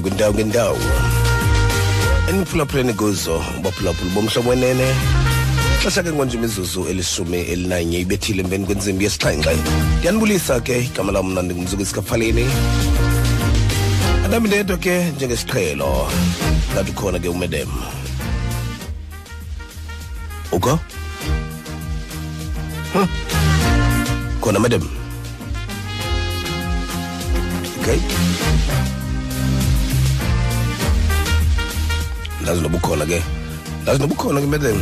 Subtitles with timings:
[0.00, 0.78] kwindawo ngendawo
[2.28, 4.94] eniphulaphuleni kuzo baphulaphula bomhlobo wenene.
[5.82, 9.56] Xesha ke ngonje imizuzu elishumi elinanye ibethile emveni kwentsimbi yesixhenxe.
[9.98, 12.46] Ndiyanibulisa ke igama lam mna ndingumzuku esikafaleni
[14.24, 16.10] andami ndedwa ke njengesiqhelo
[16.72, 17.68] ngathi ukhona ke umedem
[20.52, 20.78] uko?
[22.92, 23.08] Huh?
[24.40, 24.84] khona madam.
[27.80, 28.77] Okay.
[32.48, 33.22] Ndazi noba ukhona ke
[33.82, 34.78] ndazi noba ukhona ke madam.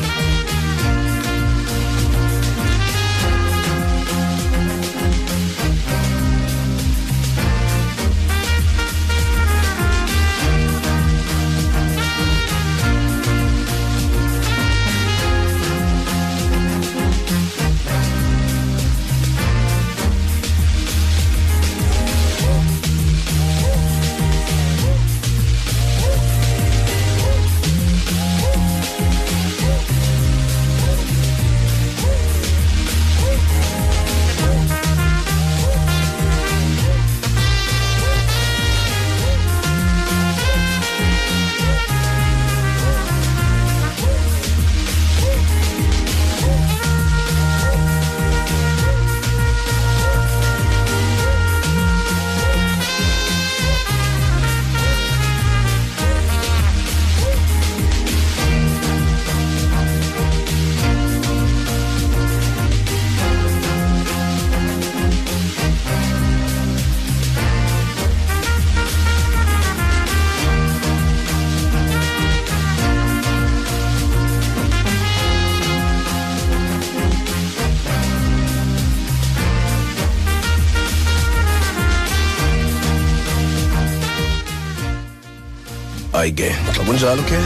[86.27, 87.39] Hayi ke xa kunjalo ke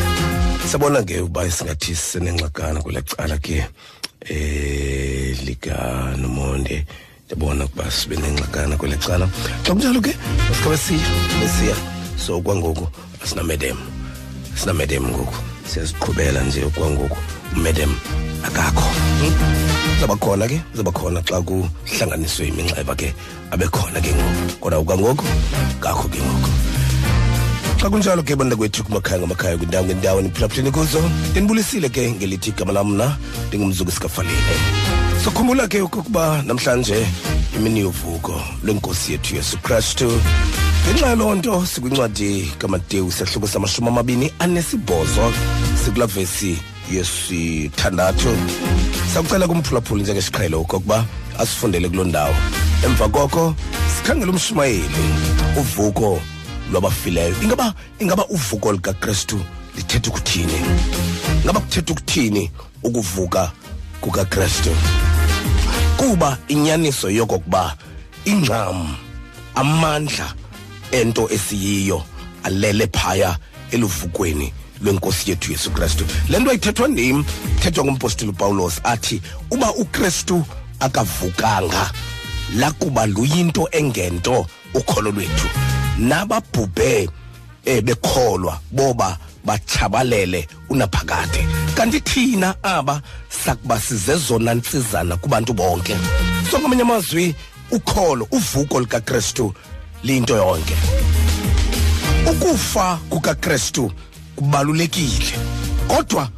[0.65, 3.61] siyabona ke uba singathi sinengxakana kwela cala ke
[4.25, 6.87] eh likanomonde
[7.29, 9.29] ndiyabona ukuba sibe nengxakana kwela cala.
[9.65, 10.17] Xa kunjalo ke
[10.49, 11.09] masikhabe siya
[11.41, 11.77] besiya
[12.17, 12.89] so kwangoku
[13.21, 13.77] asinamedem
[14.57, 15.37] sinamedem ngoku.
[15.69, 17.19] Siyaziqhubela nje kwangoku
[17.53, 17.93] umedem
[18.49, 18.89] akakho.
[19.21, 19.35] Hmm?
[20.01, 23.13] zaba khona ke zaba khona xa kuhlanganiswe iminxeba ke
[23.53, 24.57] abe khona ke ngoku.
[24.61, 25.27] Kodwa kwangoku
[25.85, 26.70] kakho ke ngoku.
[27.81, 32.73] Xa kunjalo ke banda kwethu kumakhaya ngamakhaya kwindawo ngendawo niphulaphuleni kuzo ndinibulisile ke ngelithi igama
[32.73, 33.17] lam mna
[33.49, 34.57] ndingumzuku esikafalile
[35.25, 37.07] sokhumbula ke okokuba namhlanje
[37.57, 40.13] imini yovuko lwenkosi yethu yesu kristu
[40.85, 45.33] ngenxa yaloo nto sikwincwadi kamateyu sehluko samashumi amabini anesibhozo
[45.85, 46.59] sikulaa vesi
[46.93, 48.37] yesithandathu.
[49.15, 51.05] Sakucela kumphulaphuli njengesiqhelo okokuba
[51.39, 52.35] asifundele kuloo ndawo.
[52.85, 53.55] Emva koko
[53.97, 55.05] sikhangele umshumayeli
[55.57, 56.21] uvuko
[56.73, 59.41] lwabafileyo ingaba ingaba uvuko likakristu
[59.77, 60.61] lithetha ukuthini?
[61.45, 62.51] Ngaba kuthetha ukuthini
[62.83, 63.53] ukuvuka
[64.01, 64.71] kukakristu?
[65.97, 67.77] Kuba inyaniso yokokuba
[68.25, 68.97] ingxam
[69.55, 70.35] amandla
[70.93, 72.03] ento esiyiyo
[72.43, 73.37] alele phaya
[73.71, 76.05] eluvukweni lwenkosi yethu yesu kristu.
[76.29, 77.25] Le nto ayithethwa ndim
[77.61, 80.45] thethwa ngumpostoli upawulos athi uba ukristu
[80.81, 81.91] akavukanga
[82.57, 85.49] lakuba luyinto engento ukholo lwethu.
[86.01, 87.09] Nababhubhe
[87.65, 93.03] eh bekholwa boba bachabalele unaphakade kanti thina aba
[93.45, 95.97] sakuba sizezona ntsizana kubantu bonke.
[96.51, 97.35] So ngamanye amazwi
[97.71, 99.55] ukholo uvuko likakristu
[100.03, 100.77] liyinto yonke.
[102.31, 103.93] Ukufa kukakristu
[104.37, 105.39] kubalulekile
[105.89, 106.29] kodwa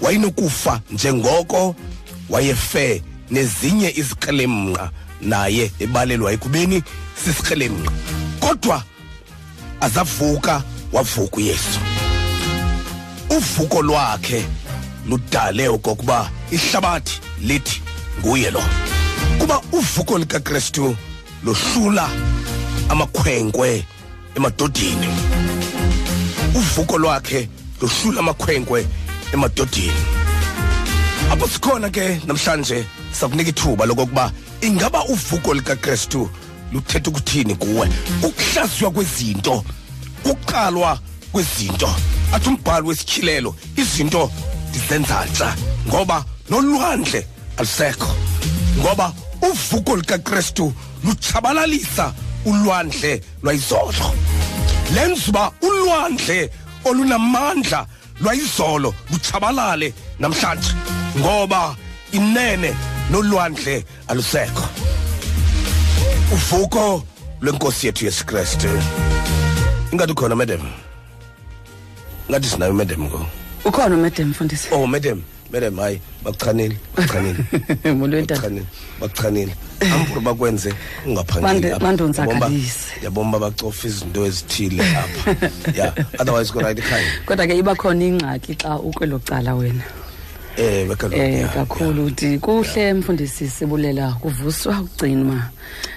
[0.00, 1.74] wayenokufa njengoko
[2.30, 4.90] wayefe nezinye izikrelemnqa
[5.20, 6.82] naye ebalelwa ekubeni
[7.24, 7.92] sisikrelemnqa
[8.40, 8.82] kodwa
[9.80, 10.62] azavuka
[10.92, 11.80] wavuka uyesu.
[13.30, 14.46] Uvuko lwakhe
[15.08, 17.82] ludale okokuba ihlabathi lithi
[18.20, 18.62] nguye lo.
[19.38, 20.96] Kuba uvuko likakristu
[21.44, 22.08] lohlula
[22.88, 23.84] amakhwenkwe
[24.36, 25.08] emadodeni.
[26.54, 27.48] Uvuko lwakhe
[27.80, 28.86] lohlula amakhwenkwe
[29.32, 30.04] emadodeni.
[31.30, 36.30] Apho sikhona ke namhlanje sakunika ithuba lokokuba ingaba uvuko likakristu
[36.74, 37.88] luthetha ukuthini kuwe?
[38.22, 39.64] Ukuhlaziywa kwezinto
[40.24, 40.98] ukuqalwa
[41.32, 41.94] kwezinto.
[42.32, 44.30] Athi umbhali wesityhilelo izinto
[44.68, 45.56] ndizenza ntsha
[45.88, 47.26] ngoba nolwandle
[47.56, 48.14] alusekho.
[48.78, 49.12] Ngoba
[49.42, 50.72] uvuko likakristu
[51.04, 52.12] lutshabalalisa
[52.44, 54.14] ulwandle lwayizolo.
[54.94, 56.50] Lenza uba ulwandle
[56.84, 57.86] olunamandla
[58.20, 60.70] lwayizolo lutshabalale namhlanje
[61.18, 61.76] ngoba
[62.12, 62.74] inene
[63.10, 64.68] nolwandle alusekho.
[66.34, 67.02] Uvuko
[67.40, 68.68] lwenkosi yethu yesu kristu.
[69.92, 70.60] Ingathi ukhona madam?
[72.30, 73.26] Ngathi sinayo madam go
[73.64, 74.68] ukhona madam mfundisi.
[74.72, 75.22] Oh madam
[75.52, 77.38] madam hayi bakuchanile bakuchanile
[77.98, 78.66] muntu wentando bakuchanile
[79.00, 79.54] bakuchanile
[79.94, 82.90] ampuro bakwenze Bande- ungaphangeli bandonzakalise.
[83.02, 85.36] yabomba bacofa izinto ezithile apha
[85.78, 89.82] yeah otherwise go right ekhaya kodwa ke iba khona ingxaki xa ukwelo cala wena.
[90.56, 95.40] Eh bekalo eh kakhulu uthi kuhle mfundisi sibulela kuvuswa ukugcinwa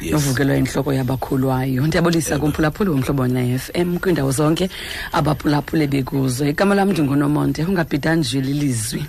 [0.02, 0.12] Yes.
[0.14, 1.88] novukelwa inhloko yabakhulwayo.
[1.88, 4.70] Ndiyabulisa kumphulaphuli womhlobo ne-fm kwiindawo zonke
[5.12, 6.46] abaphulaphule bekuzo.
[6.48, 9.06] Igama lam ndingunomonde ungabhida nje lilizwi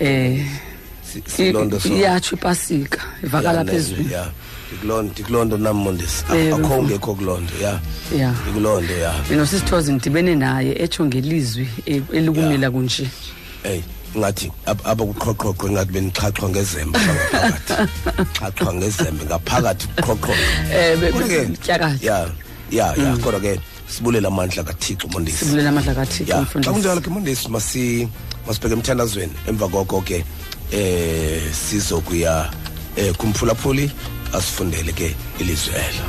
[0.00, 0.46] eh
[1.26, 4.10] silondo so iyatsho ipasika ivakala phezulu.
[4.10, 4.30] yeah
[4.74, 7.80] ikulondo ikulondo namondisi Eh, akho befo- ungekho kulondo yeah
[8.18, 8.34] ya.
[8.50, 13.08] Ikulondo yeah mina sisithozi ndidibene naye etsho ngelizwi eh, elikumila kunje.
[13.62, 13.80] Hey
[14.18, 17.74] ngathi ab- abakuqhoqhoqho ngathi benixhaxhwa ngezembe ngaphakathi
[18.38, 20.34] xhaxhwa ngezembe ngaphakathi kuqhoqhoqho
[20.72, 22.06] Eh, be- Kodwa ke, lityakazi.
[22.06, 22.16] ya
[22.70, 27.00] ya ya kodwa ke sibulela amandla kathixo mondisi sibulela amandla kathixo ya xa mfundisi kunjalo
[27.00, 28.08] ke mondisi masi
[28.46, 29.32] masibheke emthandazweni.
[29.48, 30.24] Emva koko ke
[30.72, 32.50] eh sizokuya
[32.96, 33.90] eh kumphulaphuli
[34.32, 36.04] asifundele ke ilizwi elo.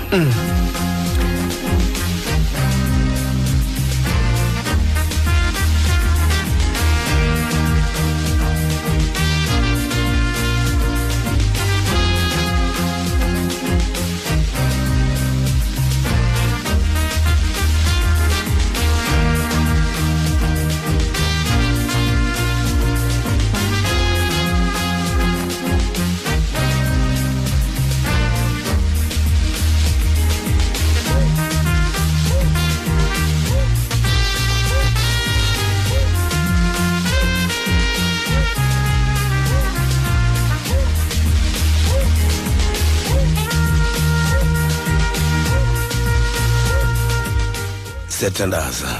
[48.30, 49.00] Siyathandaza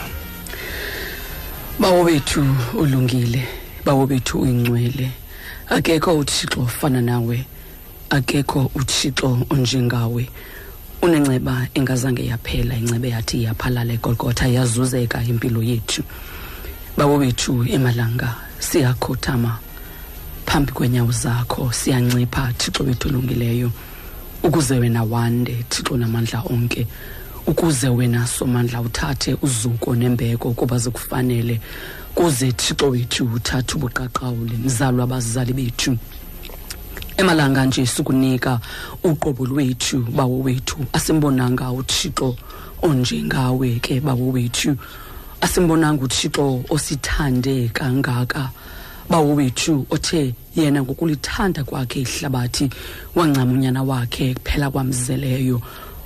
[1.80, 3.48] bawo bethu ulungile
[3.86, 5.12] bawo bethu uyingcwele
[5.70, 7.46] akekho uthixo ofana nawe
[8.10, 10.30] akekho uthixo onjengawe.
[11.02, 16.04] Unenceba engazange yaphela incebe yathi yaphalala egolgotha yazuzeka impilo yethu.
[16.98, 19.60] Bawo bethu emalanga siyakhothama
[20.46, 23.72] phambi kwenyawo zakho siyancipha thixo wethu olungileyo.
[24.44, 26.88] Ukuze wena wande thixo namandla onke
[27.48, 31.60] ukuze wena somandla uthathe uzuko nembeko kuba zikufanele.
[32.16, 35.98] Kuze thixo wethu uthathe ubuqaqawule mzalwa abazali bethu.
[37.18, 38.60] Emalanga nje sikunika
[39.04, 42.36] uqobo lwethu bawo wethu asimbonanga uthixo
[42.82, 44.76] onjengawe ke bawo wethu.
[45.42, 48.50] Asimbonanga uthixo osithande kangaka
[49.10, 52.70] bawo wethu othe yena ngokulithanda kwakhe ihlabathi
[53.16, 55.62] wancama unyana wakhe kuphela kwamzeleyo.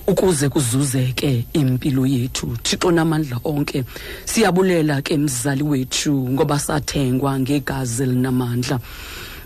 [0.08, 2.58] Ukuze kuzuzeke impilo yethu.
[2.64, 3.84] Thixo namandla onke
[4.26, 8.80] siyabulela ke mzali wethu ngoba sathengwa ngegazi elinamandla.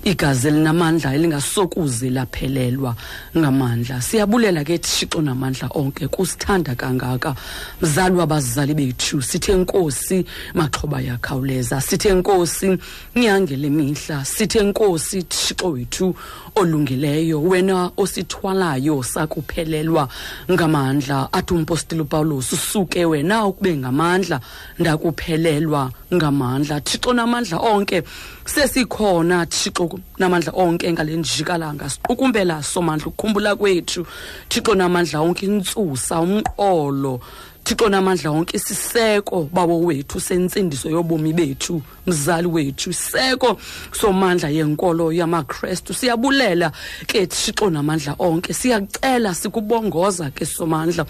[0.03, 2.95] Igazi elinamandla elingasokuze laphelelwa
[3.37, 4.01] ngamandla.
[4.01, 7.35] Siyabulela ke thixo namandla onke kusithanda kangaka.
[7.81, 11.81] Mzali wabazali bethu sithe nkosi maxhoba yakhawuleza.
[11.81, 12.77] Sithe nkosi
[13.15, 14.25] nyangele mihla.
[14.25, 16.15] Sithe nkosi thixo wethu
[16.57, 20.07] olungileyo wena osithwalayo sakuphelelwa
[20.51, 21.29] ngamandla.
[21.33, 24.39] Athi umpostile upawulos usuke wena ukube ngamandla
[24.79, 26.81] ndakuphelelwa ngamandla.
[26.81, 28.03] Thixo namandla onke
[28.45, 31.89] sesikhona thixo namandla onke ngale njikalanga.
[31.89, 34.05] Siqukumbela somandla ukukhumbula kwethu.
[34.49, 37.21] Thixo namandla onke intsusa umqolo
[37.67, 42.89] thixo namandla onke isiseko bawo wethu sentsindiso yobomi bethu mzali wethu.
[42.89, 43.59] Isiseko
[43.91, 46.71] somandla yenkolo yamakrestu siyabulela
[47.07, 48.53] ke thixo namandla onke.
[48.53, 51.05] Siyacela sikubongoza ke somandla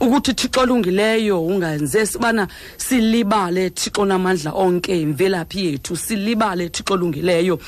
[0.00, 5.96] ukuthi thixo olungileyo ungenze sibana silibale thixo namandla onke imvelaphi yethu.
[5.96, 7.58] Silibale thixo olungileyo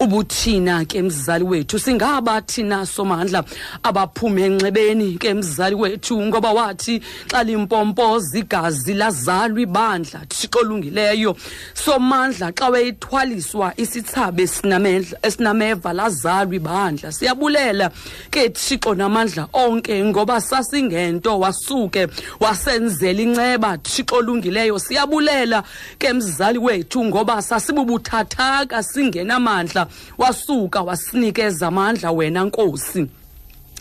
[0.00, 3.44] ubuthina ke mzali wethu singaba thina somandla
[3.82, 11.36] abaphume enxebeni ke mzali wethu ngoba wathi xa limpompoza igazi lazalwa ibandla thixo olungileyo.
[11.74, 17.12] Somandla xa weyithwaliswa esinamandla esinameva lazalwa ibandla.
[17.12, 17.90] Siyabulela
[18.30, 22.06] ke thixo namandla onke ngoba sasingento wasuke
[22.40, 24.78] wasenzela inceba thixo olungileyo.
[24.78, 25.64] Siyabulela
[25.98, 29.87] ke mzali wethu ngoba sasibubuthathaka singenamandla
[30.18, 33.06] wasuka wasinikeza amandla wena nkosi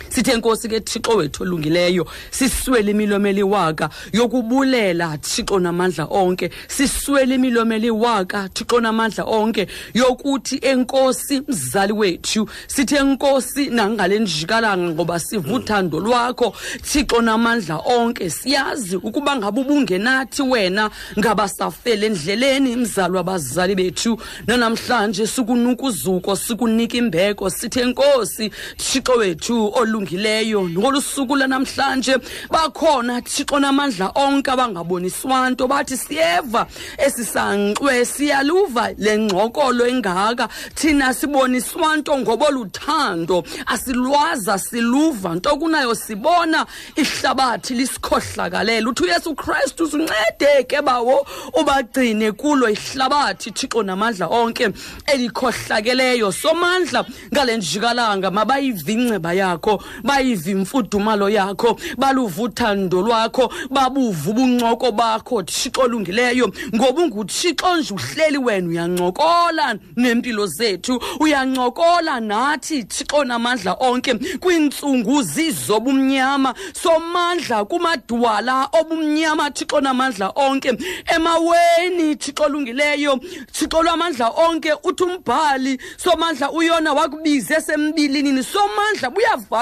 [0.09, 6.49] sithe nkosi ke thixo wethu olungileyo siswele imilomeli waka yokubulela thixo namandla onke.
[6.67, 15.19] Siswele imilomeli waka thixo namandla onke yokuthi enkosi mzali wethu sithe nkosi nangale njikalanga ngoba
[15.19, 16.55] sivuthando lwakho.
[16.81, 20.89] Thixo namandla onke siyazi ukuba ngabe ubungenathi wena
[21.19, 24.17] ngabasafele endleleni mzali wabazali bethu.
[24.47, 27.49] Nanamhlanje sikunuka uzuko sikunika imbeko.
[27.49, 32.17] Sithe nkosi thixo wethu olungileyo ngolusuku lanamhlanje.
[32.49, 36.67] Bakhona thixo namandla onke abangaboniswa nto bathi siyeva
[36.97, 40.49] esisankxwe siyaluva le ngxokolo engaka.
[40.75, 45.35] Thina siboniswa nto ngoboluthando asilwaza siluva.
[45.35, 46.65] Nto kunayo sibona
[46.95, 54.69] ihlabathi lisikhohlakalele uthi uyesu kristu usincede ke bawo ubagcine kulo ihlabathi thixo namandla onke
[55.05, 56.31] elikhohlakeleyo.
[56.31, 59.33] Somandla ngale njikalanga mabayive inceba
[59.77, 66.51] yakho bayive imfudumalo yakho baluva uthando lwakho babuva ubuncoko bakho thixo olungileyo.
[66.75, 74.13] Ngoba unguthixo nje uhleli wena uyancokola nempilo zethu uyancokola nathi thixo namandla onke.
[74.39, 80.73] Kwiintsungu zizobumnyama somandla kumadwala obumnyama thixo namandla onke.
[81.15, 83.19] Emaweni thixo olungileyo
[83.51, 89.09] thixo lwamandla onke uthi umbhali somandla uyona wakubiza esembilinini somandla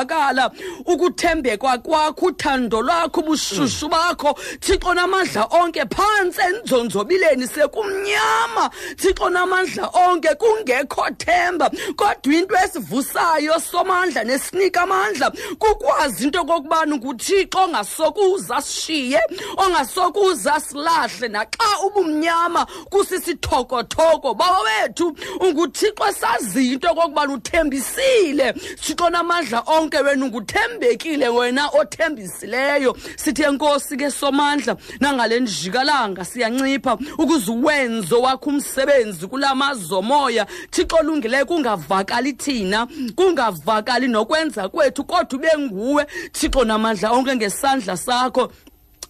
[0.05, 0.51] buyavakala
[0.85, 4.33] ukuthembeka kwakho uthando lwakho ubushushu bakho.
[4.59, 8.69] Thixo namandla onke phantsi enzonzobileni sekumnyama.
[8.95, 11.69] Thixo namandla onke kungekho themba.
[11.95, 19.19] Kodwa into esivusayo somandla nesinika amandla kukwazi into okokubana nguthixo ongasokuza sishiye
[19.57, 21.27] ongasokuza silahle.
[21.27, 28.53] Naxa ubumnyama kusisithokothoko baba wethu unguthixo esaziyo into okokubana uthembisile.
[28.53, 32.97] Thixo namandla onke wena unguthembekile wena othembisileyo.
[33.15, 41.45] Sithe nkosi ke somandla nangale njikalanga siyancipha ukuze uwenzo wakho umsebenzi kula mazomoya thixo olungileyo
[41.45, 46.05] kungavakali thina kungavakali nokwenza kwethu kodwa ube nguwe.
[46.31, 48.51] Thixo namandla onke ngesandla sakho.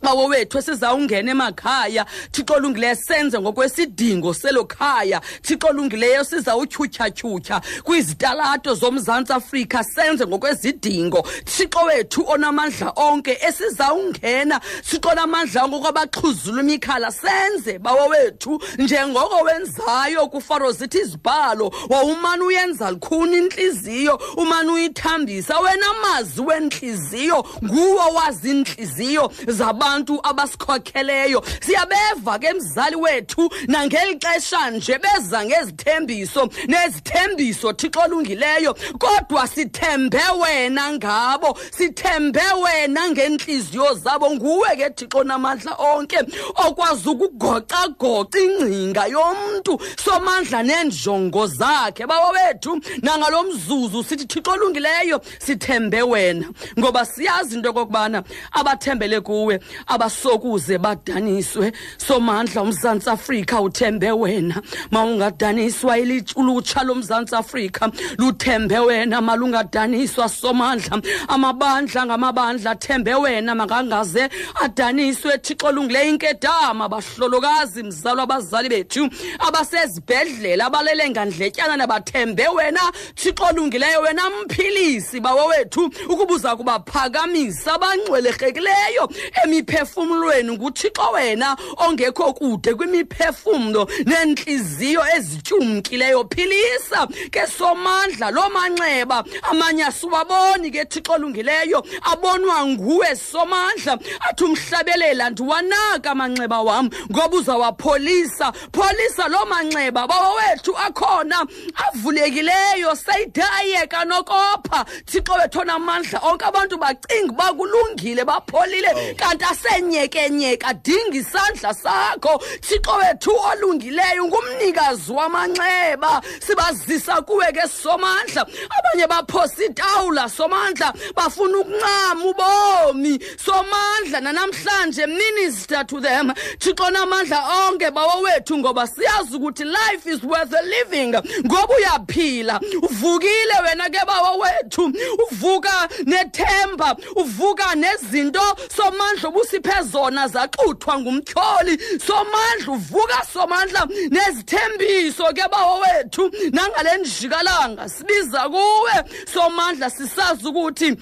[0.05, 9.33] Bawo wethu esizawungena emakhaya thixo olungileyo senze ngokwesidingo selo khaya thixo olungileyo sizawutyhutyhatyhutyha kwizitalato zomzantsi
[9.33, 18.07] afrika senze ngokwezidingo thixo wethu onamandla onke esizawungena thixo namandla onke kwabaxhuzula imikhala senze bawo
[18.07, 27.45] wethu njengoko wenzayo kufaro zithi izibhalo wawumane uyenza lukhuni intliziyo umane uyithambisa wena mazi wentliziyo
[27.63, 37.73] nguwo wazi intliziyo zabantu abasikhokheleyo siyabeva ke mzali wethu nangeli xesha nje beza ngezithembiso nezithembiso
[37.73, 38.73] thixo olungileyo.
[38.99, 44.29] Kodwa sithembe wena ngabo sithembe wena ngentliziyo zabo.
[44.35, 46.17] Nguwe ke thixo namandla onke
[46.55, 52.05] okwazi ukugocagoca ingcinga yomntu somandla neenjongo zakhe.
[52.07, 56.47] Bawo wethu nangalo mzuzu sithi thixo olungileyo sithembe wena.
[56.79, 59.59] Ngoba siyazi into okokubana abathembele kuwe.
[59.87, 61.71] Abasokuze badaniswe.
[61.97, 64.61] Somandla umzantsi afrika uthembe wena.
[64.91, 65.97] Mawungadaniswa
[66.35, 69.21] ulutsha lomzantsi afrika luthembe wena.
[69.21, 71.01] Malungadaniswa somandla.
[71.27, 73.55] Amabandla ngamabandla athembe wena.
[73.55, 74.29] Makangaze
[74.63, 76.89] adaniswe thixo olungileyo inkedama.
[76.89, 82.81] Bahlolokazi mzalo abazali bethu abasezibhedlele abalele ngandletyana nabathembe wena.
[83.15, 89.09] Thixo olungileyo wena mphilisi bawo wethu ukuba uza kubaphakamisa abangcwelerekileyo
[89.43, 99.23] emiphe emphefumulweni nguthixo wena ongekho kude kwimiphefumlo neentliziyo ezityumkileyo philisa ke somandla loo manxeba.
[99.43, 108.51] Amanye asiwaboni ke thixo olungileyo abonwa nguwe somandla athi umhlabelela ndiwanaka amanxeba wam ngoba uzawapholisa.
[108.71, 111.45] Pholisa loo manxeba baba wethu akhona
[111.75, 114.85] avulekileyo seyidayeka nokopha.
[115.05, 119.15] Thixo wethu onamandla onke abantu bacinga uba kulungile bapholile.
[119.15, 122.41] Kanti asenyekenyeka adinga isandla sakho.
[122.61, 128.45] Thixo wethu olungileyo ngumnikazi wamanxeba sibazisa kuwe ke somandla.
[128.69, 133.19] Abanye baphosa itawula somandla bafuna ukuncama ubomi.
[133.37, 136.33] Somandla nanamhlanje minister to them?
[136.59, 141.13] Thixo namandla onke bawo wethu ngoba siyazi ukuthi life is worth living.
[141.45, 142.59] Ngoba uyaphila.
[142.81, 144.93] Uvukile wena ke bawo wethu.
[145.31, 146.95] Uvuka nethemba.
[147.15, 148.41] Uvuka nezinto.
[148.75, 151.77] Somandla obusiphe zona zaxuthwa ngumtyholi.
[151.99, 156.31] Somandla uvuka somandla nezithembiso ke bawo wethu.
[156.51, 159.03] Nangale njikalanga sibiza kuwe.
[159.33, 160.95] Somandla sisazi ukuthi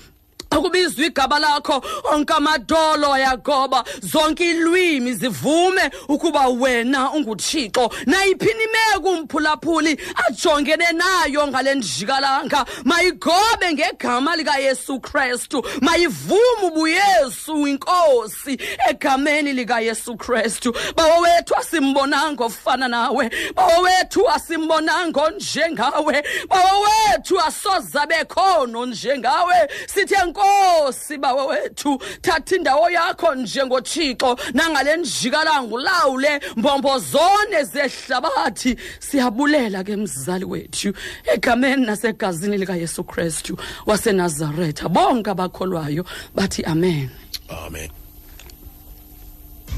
[0.53, 7.89] akubizwa igaba lakho onke amadolo ayagoba zonke ilwimi zivume ukuba wena unguthixo.
[8.05, 12.65] Nayiphini imeko umphulaphuli ajongene nayo ngale njikalanga?
[12.83, 15.65] Mayigobe ngegama likayesu kristu.
[15.81, 18.57] Mayivume ubuyesu inkosi
[18.89, 20.75] egameni likayesu kristu.
[20.95, 23.29] Bawo wethu asimbonanga ofana nawe.
[23.55, 26.23] Bawo wethu asimbonanga onjengawe.
[26.49, 29.55] Bawo wethu asoza bekhono njengawe
[29.87, 38.77] sithe nkosi bawe wethu thatha indawo yakho njengothixo nangale njikalanga ulawule mbombo zone zehlabathi.
[38.99, 40.93] Siyabulela ke mzali wethu
[41.33, 44.89] egameni nasegazini likayesu kristu wasenazaretha.
[44.89, 47.09] Bonke abakholwayo bathi amen.
[47.49, 47.89] Amen.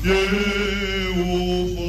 [0.06, 1.85] Amen.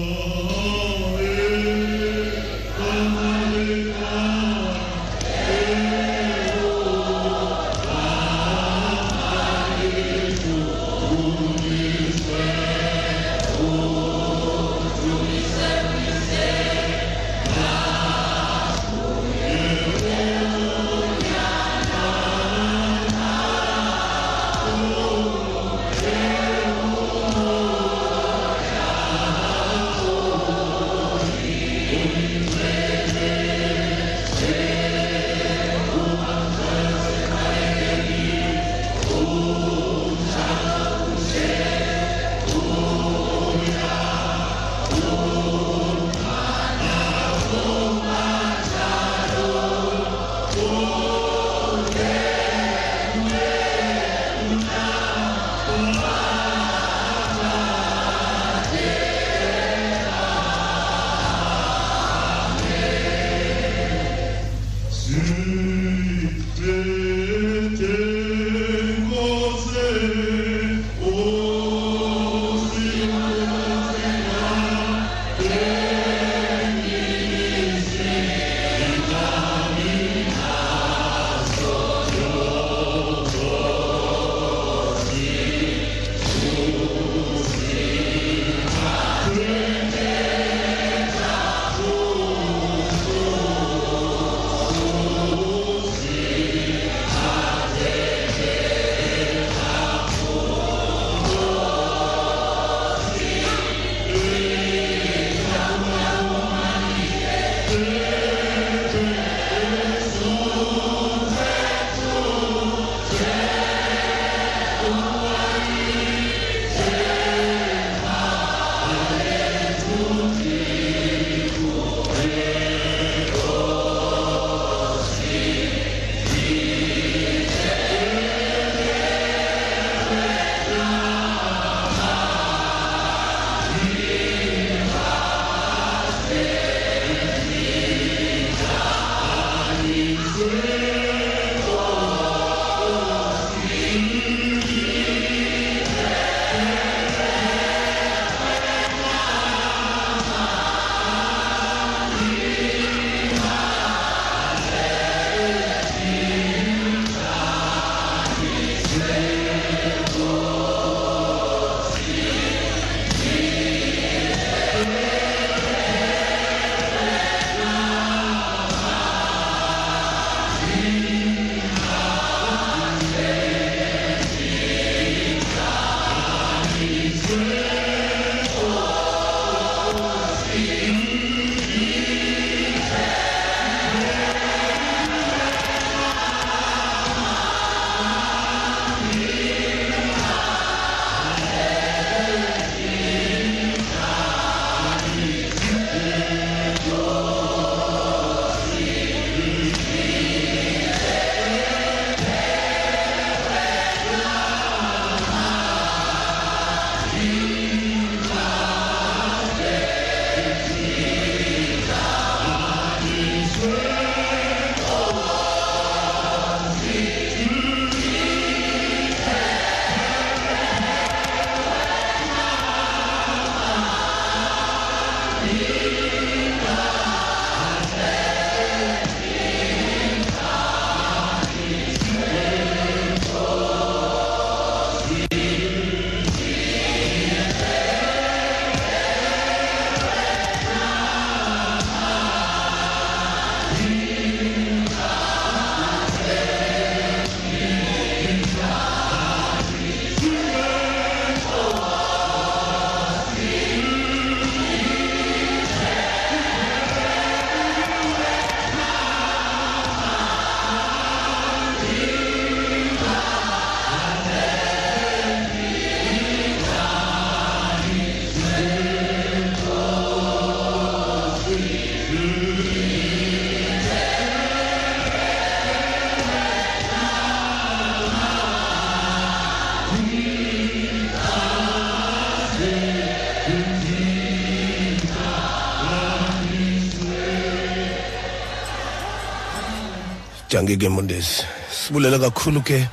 [290.56, 292.88] Danki ke mondesi sibulele kakhulu ke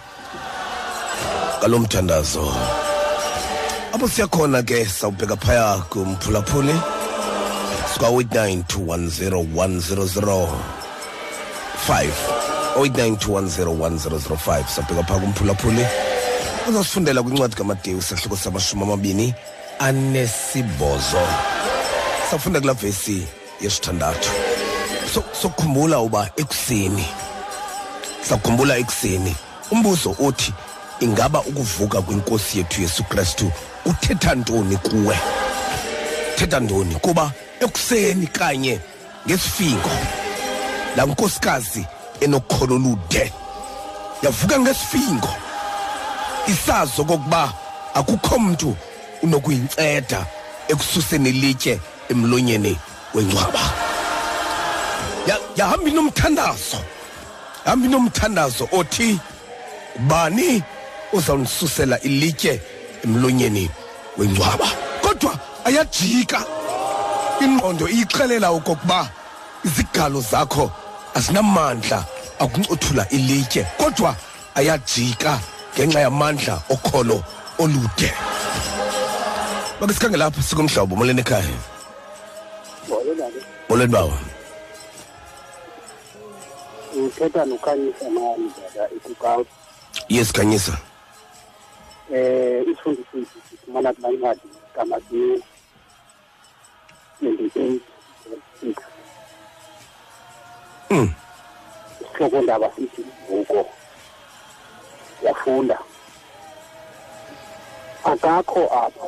[1.59, 2.43] ngalo mthandazo
[3.93, 6.75] apho siyakhona ke sawubheka phaya kumphulaphuli.
[7.93, 10.47] Sika-89 210
[12.75, 15.85] 089210105 sabheka phaa kumphulaphuli.
[16.69, 19.33] Uzosifundela kwincwadi kamadewu sahluko samashumi amabini
[19.79, 21.27] anesibhozo.
[22.31, 23.27] Safunda kulaa vesi
[23.61, 24.31] yesithandathu.
[25.13, 27.05] So sokukhumbula uba ekuseni
[28.29, 29.35] sakhumbula ekuseni
[29.71, 30.53] umbuzo uthi
[30.99, 33.51] ingaba ukuvuka kwinkosi yethu yesu kristu
[33.85, 35.19] uthetha ntoni kuwe?
[36.35, 36.95] Thetha ntoni?
[36.95, 38.79] Kuba ekuseni kanye
[39.27, 39.89] ngesifingo
[40.95, 41.85] laa nkosikazi
[42.21, 43.33] enokholo olude
[44.21, 45.29] yavuka ngesifingo
[46.47, 47.53] isazi okokuba
[47.93, 48.75] akukho mntu
[49.23, 50.25] unokuyinceda
[50.67, 52.77] ekususeni ilitye emlonyeni
[53.13, 53.59] wencwaba
[55.27, 56.77] Ya- yahamba inomthandazo.
[57.65, 59.19] Hamba inomthandazo othi
[59.99, 60.63] bani
[61.13, 62.61] uzawunisusela ilitye
[63.03, 63.69] emlonyeni
[64.17, 64.67] wencwaba
[65.01, 66.45] kodwa ayajika.
[67.41, 69.09] Ingqondo iyixelela okokuba
[69.65, 70.71] izigalo zakho
[71.15, 72.05] azinamandla
[72.39, 74.15] akuncothula ilitye kodwa
[74.55, 75.39] ayajika
[75.73, 77.23] ngenxa yamandla okholo
[77.59, 78.13] olude.
[79.79, 81.57] Bake sikhangela apha sikumhlobo molweni ekhaya
[83.69, 84.13] molweni bawo
[86.97, 89.45] ngithetha nokhanyisa mani baba etukau
[90.09, 90.77] yes khanyisa.
[92.13, 95.43] Eh isifundisi sifumana kula ncwadi kamatiyu
[97.21, 97.79] 28
[98.63, 98.73] 6
[100.89, 101.09] mm
[102.43, 103.69] ndaba sithi vuko.
[105.23, 105.79] Yafunda
[108.03, 109.07] akakho apha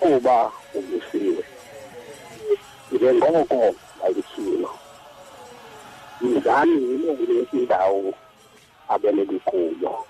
[0.00, 1.44] kuba ubisiwe
[2.92, 4.70] njengoko wayithilo
[6.22, 8.14] mzani yilele indawo
[8.88, 10.04] abelele kuyo?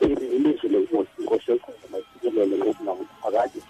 [0.00, 3.62] Ilizwi lenkosi inkosi yenkosi mayifikelele ngokungakuthi phakathi.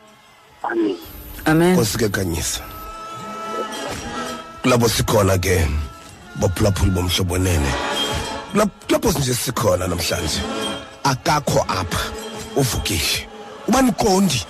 [0.63, 0.97] Amen.
[1.45, 1.73] Amen.
[1.75, 2.61] Nkosi ke khanyisa
[4.63, 5.67] kulapho sikhona ke
[6.41, 7.73] baphulaphuli bomhlobo nene
[8.53, 10.41] Kulap- kulapho nje sikhona namhlanje.
[11.05, 12.11] Akakho apha.
[12.57, 13.29] Uvukile.
[13.69, 14.47] Uba niqondi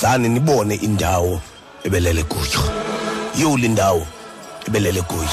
[0.00, 1.40] zani nibone indawo
[1.84, 2.60] ebelele kuyo.
[3.38, 4.06] Yoli indawo
[4.66, 5.28] ebelele kuyo?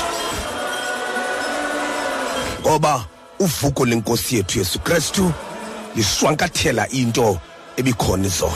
[2.64, 3.06] Ngoba
[3.40, 5.32] uvuko lenkosi yethu yesu kristu
[5.96, 7.40] lishwankathela into
[7.78, 8.54] ebikhona izolo.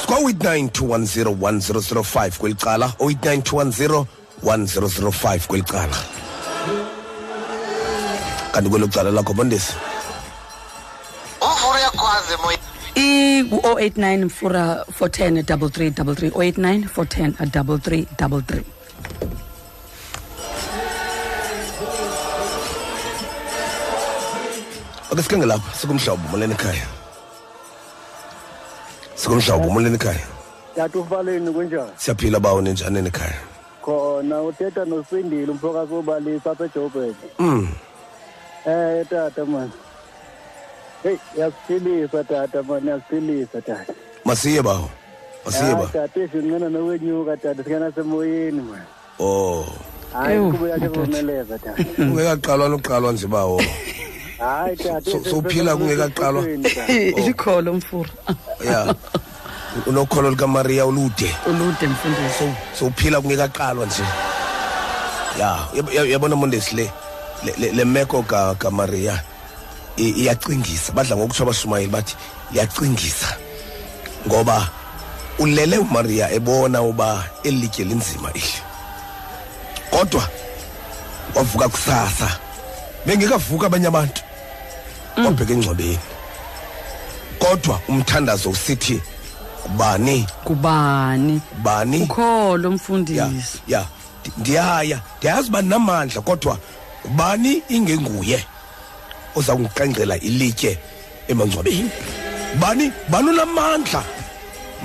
[0.00, 4.04] Sikwa-89 kweli cala 89
[4.44, 5.96] 1005 kweli cala.
[8.52, 9.72] Kanti kwelo cala lakho mondesi
[11.40, 12.58] uvuru yakwazi moya
[12.94, 18.62] i-089 mfura 410 double 3 double 3 089 410 double 3
[25.12, 26.86] ake sikhange lapha sikumhlobo molweni ekhaya
[29.14, 30.26] sikumhlobo molweni ekhaya
[30.76, 31.92] tata ufaleni kunjani?
[31.96, 33.40] Siyaphila bawo ninjani ekhaya
[33.84, 37.68] khona uthetha nosindile umphokasi wobalisa apha ejobheni mm.
[38.66, 39.72] Eh tata mani
[41.02, 43.92] heyi yasiphilisa tata mani yasiphilisa tata.
[44.24, 44.90] Masiye bawo
[45.44, 48.86] masiye Hayi, ba tata ezinqena nokwenyuka tata singena semoyeni mani
[49.18, 49.66] oh.
[50.12, 51.00] Hayi Ewu, inkqubo yakhe tata.
[51.00, 51.84] vumeleza tata.
[51.98, 53.62] Ungekaqalwa nokuqalwa nje bawo.
[54.42, 54.76] hayi
[55.30, 56.42] sowuphila kungekaqalwa?
[57.30, 58.10] ikholo mfura
[58.64, 58.94] ya.
[59.86, 61.34] Unokholo lukamariya ulude.
[61.46, 62.38] Ulude mfundisi.
[62.38, 62.44] So
[62.78, 64.02] sowuphila kungekaqalwa nje.
[65.38, 66.90] Ya yab- yab- yabona mondesi le
[67.72, 69.20] le- meko ka- kamariya
[69.96, 70.92] i- iyacingisa.
[70.92, 72.14] Badla ngokutsho abashumayeli bathi
[72.54, 73.36] iyacingisa.
[74.28, 74.68] Ngoba
[75.38, 78.54] ulele umariya ebona uba eli litye linzima eli.
[79.90, 80.28] Kodwa
[81.34, 82.38] wavuka kusasa.
[83.06, 84.22] Bengekavuka abanye abantu.
[85.16, 85.98] Wabheka engcwabeni.
[87.38, 89.00] Kodwa umthandazo usithi
[89.62, 91.40] kubani kubani?
[91.62, 92.02] Bani?
[92.02, 93.80] Ukholo ya mfundisi ya.
[94.24, 95.00] Ndi- ndiyaya.
[95.18, 96.58] Ndiyazi uba ndinamandla kodwa
[97.16, 98.44] bani ingenguye
[99.36, 100.78] oza kungiqengcela ilitye
[101.28, 101.90] emangcwabeni?
[102.60, 104.02] Bani bani unamandla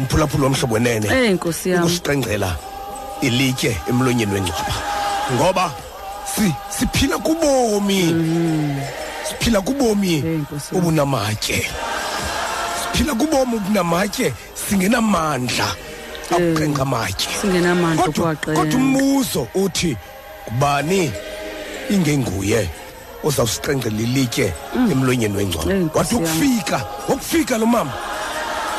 [0.01, 1.83] mphulaphula womhlobo wenene Eh, Nkosi yam.
[1.83, 2.55] ukusiqengcela
[3.21, 4.73] ilitye emlonyeni wengcwaba?
[5.35, 5.71] Ngoba
[6.35, 8.03] si siphila kubomi.
[9.29, 11.65] Siphila kubomi obunamatye
[12.93, 14.33] siphila kubomi obunamatye
[14.69, 15.75] singenamandla.
[16.31, 17.29] Akuqengqa amatye.
[18.55, 19.97] kodwa umbuzo uthi
[20.45, 21.11] kubani
[21.89, 22.69] ingenguye
[23.23, 24.53] ozawusiqengqela ilitye
[24.91, 26.77] emlonyeni Eh, wengcwaba wathi ukufika
[27.09, 27.93] wakufika lo mama.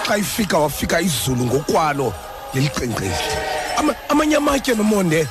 [0.06, 2.12] Xa ifika wafika izulu ngokwalo
[2.54, 3.14] leliqengqeli
[3.78, 5.26] Ama- amanye amatye nomonde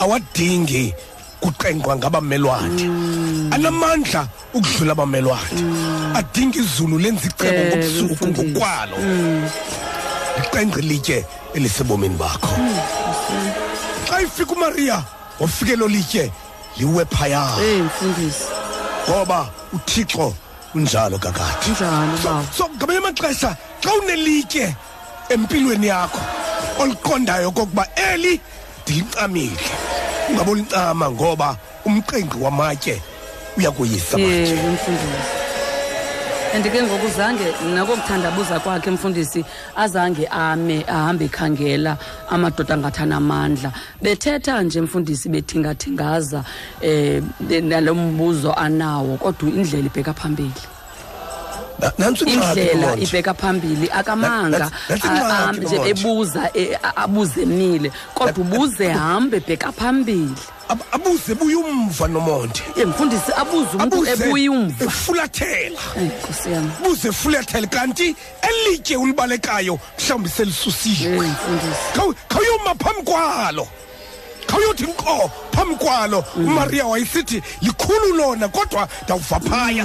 [0.00, 0.94] awadingi
[1.40, 2.82] kuqengqwa ngabamelwane.
[3.58, 6.14] Anamandla ukudlula abamelwane.
[6.14, 8.96] Adinga izulu lenza icebo Eh, ngobusuku ngokwalo.
[10.38, 12.54] Iqengqe litye elisebomini bakho.
[14.08, 15.02] Xa ifika umaria
[15.40, 16.30] wafike lo litye
[16.78, 17.42] liwe phaya.
[17.60, 17.82] Eh
[19.08, 20.34] ngoba uthixo
[20.74, 21.72] unjalo kakade
[22.24, 22.44] bawo.
[22.56, 24.76] so ngamanye amaxesha xa unelitye
[25.30, 26.20] empilweni yakho
[26.78, 28.40] oliqondayo kokuba eli
[28.82, 29.58] ndilincamile.
[30.30, 33.00] Ungabolincama ngoba umqenqi wamatye
[33.58, 35.48] uyakoyisa amatye yebo mfundisi
[36.54, 37.44] and ke ngoku zange
[37.74, 39.44] nakokuthandabuza kwakhe mfundisi
[39.76, 41.96] azange ame ahambe ekhangela
[42.30, 46.44] amadoda angathi anamandla bethetha nje mfundisi bethingathingaza
[46.82, 47.32] um
[47.68, 50.52] nalo mbuzo anawo kodwa indlela ibheka phambili.
[50.52, 50.77] Na- nantsi ingxaki
[51.82, 53.02] indlela Monty.
[53.04, 54.58] ibheka phambili akamanga.
[54.58, 55.90] That- that's a- ingxaki, ahambe nje Monty.
[55.90, 60.34] ebuza e- a- abuze emile kodwa ubuze hambe ebheka phambili.
[60.68, 62.60] Ab- abuze buye umva nomonde.
[62.76, 65.80] Ye mfundisi abuze umntu abuze ebuye umva efulathela.
[65.96, 66.70] Eyi, nkosi yami.
[66.82, 71.82] Buze efulathela kanti elitye ulibalekayo mhlawumbi selisusile Eyi, mfundisi.
[71.94, 73.66] Khawu- khawuyoma phambi kwalo.
[74.48, 76.24] Khawuyothi nko phambi kwalo.
[76.36, 79.84] Umaria wayesithi likhulu lona kodwa ndawuva phaya.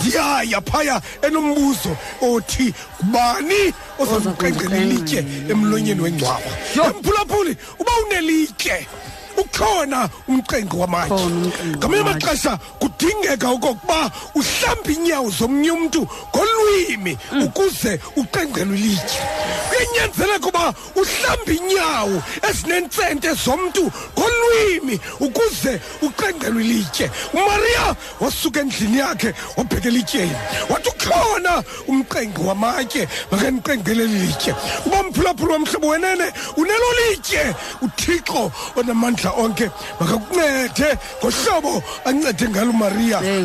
[0.00, 6.50] Ndiyaya phaya enombuzo othi kubani ozamqengqela ilitye emlonyeni wengcwaba?
[6.74, 8.86] Emphulaphuli uba unelitye.
[9.36, 12.26] Ukhona umqenqi wamatye Khona umqenqi ngamanye wamatye.
[12.26, 16.02] amaxesha kudingeka okokuba uhlambe iinyawo zomnye umntu
[16.34, 19.20] ngolwimi ukuze uqengqelwe ilitye
[19.68, 23.82] kuyanyanzeleka uba uhlambe iinyawo ezinentsente zomntu
[24.18, 30.36] ngolwimi ukuze uqengqelwe ilitye umaria wasuka endlini yakhe wabheka elityeni.
[30.70, 34.54] Wathi ukhona umqenqi wamatye makandiqengqeleli litye.
[34.86, 37.54] Uba mphulaphula wamhlobo wenene unelo litye.
[37.82, 40.88] Uthixo onamandla onke makakuncede
[41.22, 42.72] ngohlobo ancede ngalo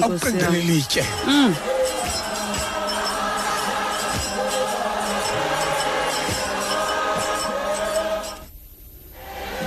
[0.04, 0.62] akuqengqele yami.
[0.70, 1.04] litye.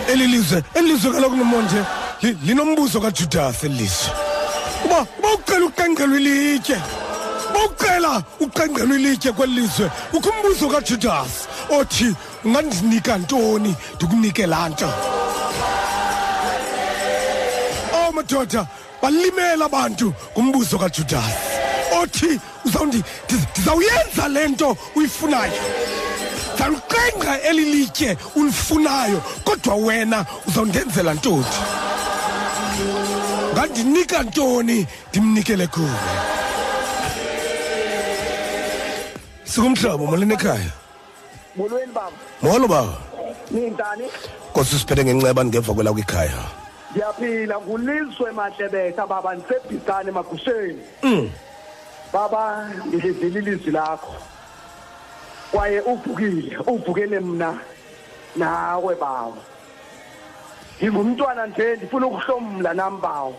[0.09, 1.81] Eli lizwe eli lizwe kaloku nomonje
[2.23, 4.11] li- linombuzo kajudasi eli lizwe
[4.85, 6.77] uba uba ucela uqengqelwe ilitye
[7.51, 11.41] uba ucela uqengqelwe ilitye kweli lizwe ukho umbuzo kajudasi
[11.79, 14.89] othi ungandinika ntoni ndikunike laa nto?
[18.23, 18.67] Oh madoda
[19.03, 21.35] balimela abantu ngumbuzo kajudasi
[22.01, 25.53] othi uzawundi ndiz- ndizawuyenza le nto uyifunayo.
[26.55, 31.45] Ndizawuqengqa eli litye ulifunayo kodwa wena uzawundenzela ntoni?
[33.55, 35.91] Ngandinika ntoni ndimnikele kuwe
[39.45, 40.71] sikumhlobo molweni ekhaya
[41.57, 42.17] molweni baba.
[42.43, 42.97] Molo baba.
[43.51, 44.05] Nintani
[44.53, 45.93] kosi siphethe ngenceba ndingeva kwela
[46.93, 50.83] kwikhaya ndiyaphila ngulizwe mahlebetha baba ndisebhisane magusheni
[52.13, 54.15] baba ndilivile ilizwi lakho.
[55.53, 57.59] Kwaye uvukile uvukele mna
[58.37, 59.37] nawe bawo
[60.83, 63.35] ngingumntwana nje ndifuna ukuhlomla nam bawo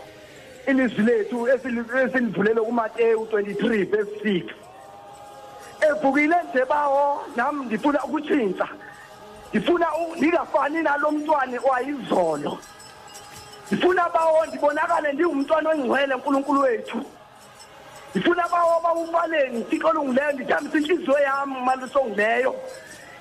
[0.66, 4.50] ilizwi lethu esili- esilivulele kumateyu 23 verse 6
[5.90, 8.68] evukile nje bawo nam ndifuna ukutshintsha.
[9.50, 11.10] Ndifuna u- ndingafani nalo
[13.70, 17.02] mntwana owayizolo ndifuna bawo ndibonakale ndingumntwana ongcwele nkulunkulu wethu
[18.14, 22.54] ndifuna bawo bawufaleni thixo olungileyo ndithambisa intliziyo yam malisongileyo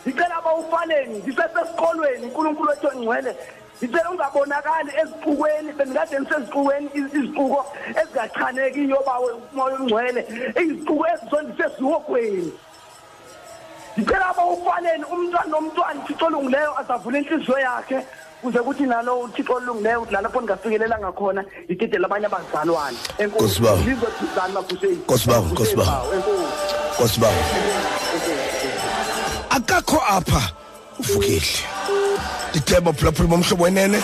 [0.05, 3.35] ndicela bawufaleni ndisesesikolweni nkulunkulu wethu ongcwele.
[3.81, 7.65] Ndicela ungabonakali ezixukweni bendikade ndisezixukweni iz- iziquko
[8.01, 10.21] ezingachanekiyo bawe umoya ongcwele
[10.61, 12.53] iziquko ezizondise ezihogweni
[13.97, 17.99] ndicela bawufaleni umntwana nomntwana thixo olungileyo azavula inhliziyo yakhe.
[18.43, 22.97] Kuze kuthi nalo uthixo olungileyo nalapho ndingafikelelanga khona ngididele abanye abazalwane.
[23.19, 23.81] Nkosi baba.
[23.81, 26.03] ngizodizana magusheni Nkosi baba, Nkosi baba.
[26.15, 26.75] enkosi.
[26.97, 27.41] Kosi baba
[29.49, 30.41] akakho apha
[30.99, 31.47] uvukile.
[32.51, 33.99] Ndithemba phulaphula bomhlobo wenene.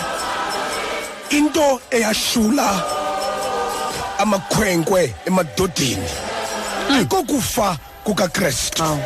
[1.30, 2.82] Into eyashula
[4.18, 6.08] amakhwenkwe emadodeni
[6.90, 8.98] ayikokufa kukakrestu Awu.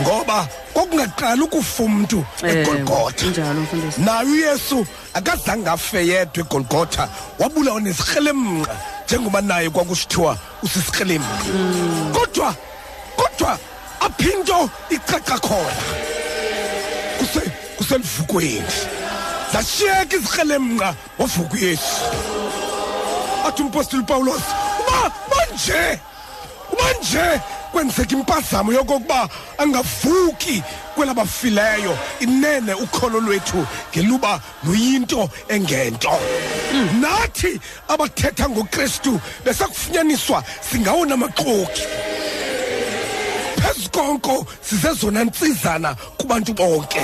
[0.00, 3.26] Ngoba kwakungaqala ukufa umntu egolgotha.
[3.26, 4.00] njalo mfundisi.
[4.00, 7.08] Naye uyesu akazange afe yedwa egolgotha
[7.38, 11.26] wabulawa nezikrelemnqa njengoba naye kwakusithiwa usisikrelems
[12.12, 12.54] kodwa
[13.16, 13.58] kodwa
[14.00, 15.82] aphinto icaca khona
[17.18, 17.40] kuse
[17.76, 18.62] kuselivukweni
[19.52, 22.02] zashiyeka izikrelemnqa wavuka uyesu.
[23.46, 24.42] Athi umpostoli pawulos
[24.80, 26.00] uba uba nje
[26.72, 27.40] uba nje
[27.72, 29.28] kwenzeka impazamo yokokuba
[29.58, 30.62] angavuki
[30.94, 31.98] kwelabafileyo.
[32.20, 36.18] Inene ukholo lwethu ngeluba luyinto engento.
[37.00, 41.82] Nathi abathetha ngokristu besakufunyaniswa singawona maxoki
[43.60, 47.00] phezu konko sizezona ntsizana kubantu bonke.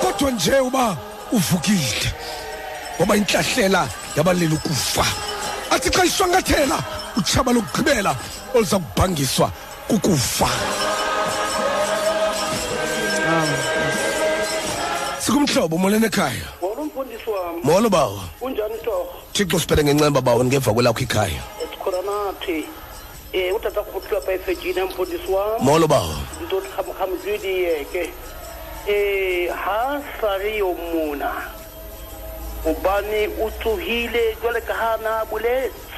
[0.00, 0.96] Kodwa nje uba
[1.32, 2.12] uvukile
[2.96, 5.06] ngoba intlahlela yabalela ukufa.
[5.70, 8.14] Athi xa ishwankathela utshaba lokugqibela
[8.54, 9.50] oluza kubhangiswa
[9.88, 10.48] kukufa
[15.18, 19.06] sikumhlobo molweni ekhaya Molo mfundisi wami, molo bawo unjani torho?
[19.32, 22.64] thixo sibhele ngencemba bawo ngeva kwelakho ikhaya Sikhona nathi.
[23.32, 25.64] Eh utata kukhuthiwa pa efejini mfundisi wami.
[25.64, 26.14] molo bawo
[26.46, 28.10] Ntoti khamkhamzwidi yeke.
[28.88, 31.30] Eh ha sari yo mona.
[32.64, 35.89] Ubani utsuhile jwale ka hana buletsi.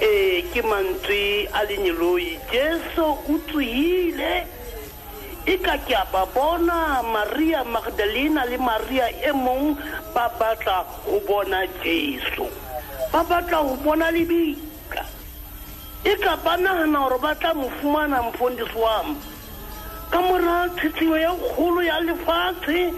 [0.00, 2.38] Eh ke mantswe a lenyeloi.
[2.52, 4.46] Jesu o tsogile
[5.46, 9.76] e ka ke a ba bona maria magdalena le maria e mong
[10.14, 12.46] ba batla go bona jesu.
[13.12, 15.04] Ba batla go bona lebika
[16.04, 18.22] e ka ba nagana gore ba tla mo fumana
[20.10, 22.92] ka mora tshitshiwo ya kgolo ya lefatshe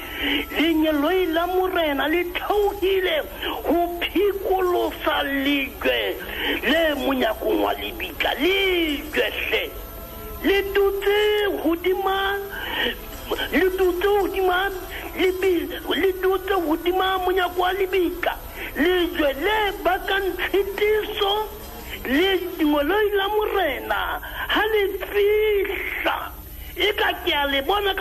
[0.59, 3.23] lenyeloi la morena le theogile
[3.67, 6.17] go phikolosa lejwe
[6.71, 9.71] le monyakong wa lebika lejwehle
[10.45, 11.19] le dutse
[11.63, 12.39] hodima
[13.53, 14.71] le dutse hodima
[15.17, 15.69] lebi-
[16.01, 18.37] le dutse hodima monyako wa lebika
[18.77, 21.33] lejwe le bakang tshitiso
[22.05, 26.33] le dingoloi la morena ha le fihla.
[26.77, 27.95] E ka ke a le bona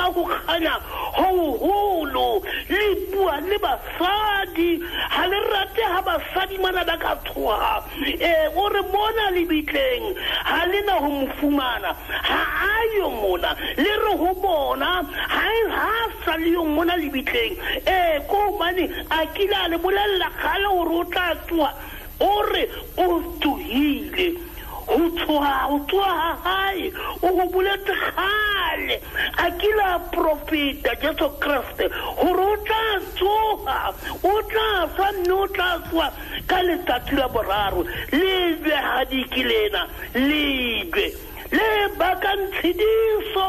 [3.11, 4.79] bua le basadi.
[4.79, 10.65] Ga le rate ga basadi mana ba ka tshoga um o re mona lebitleng ga
[10.65, 11.95] le na go mo fumana.
[12.27, 15.03] Ga a yo mona le re go bona.
[15.29, 17.57] Ga a sa le yo mona lebitleng.
[17.87, 21.73] Um ko mane a kile a le bolelela kgale gore o tla tsoa
[22.21, 22.63] o re
[22.97, 24.50] o tsohile
[24.91, 26.91] go tshoga go tsoga gae
[27.23, 28.95] o go boletse gale
[29.37, 31.85] a kile a profeta jesu kreste
[32.19, 32.83] gore o tla
[33.15, 33.77] tsoga
[34.23, 36.07] o tla swa mme o tla tswa
[36.47, 37.83] ka letsatsi la boraro.
[38.11, 39.81] Lejwe gadikilena
[40.13, 41.05] lejwe
[41.51, 41.67] le
[41.99, 43.47] bakang tshediso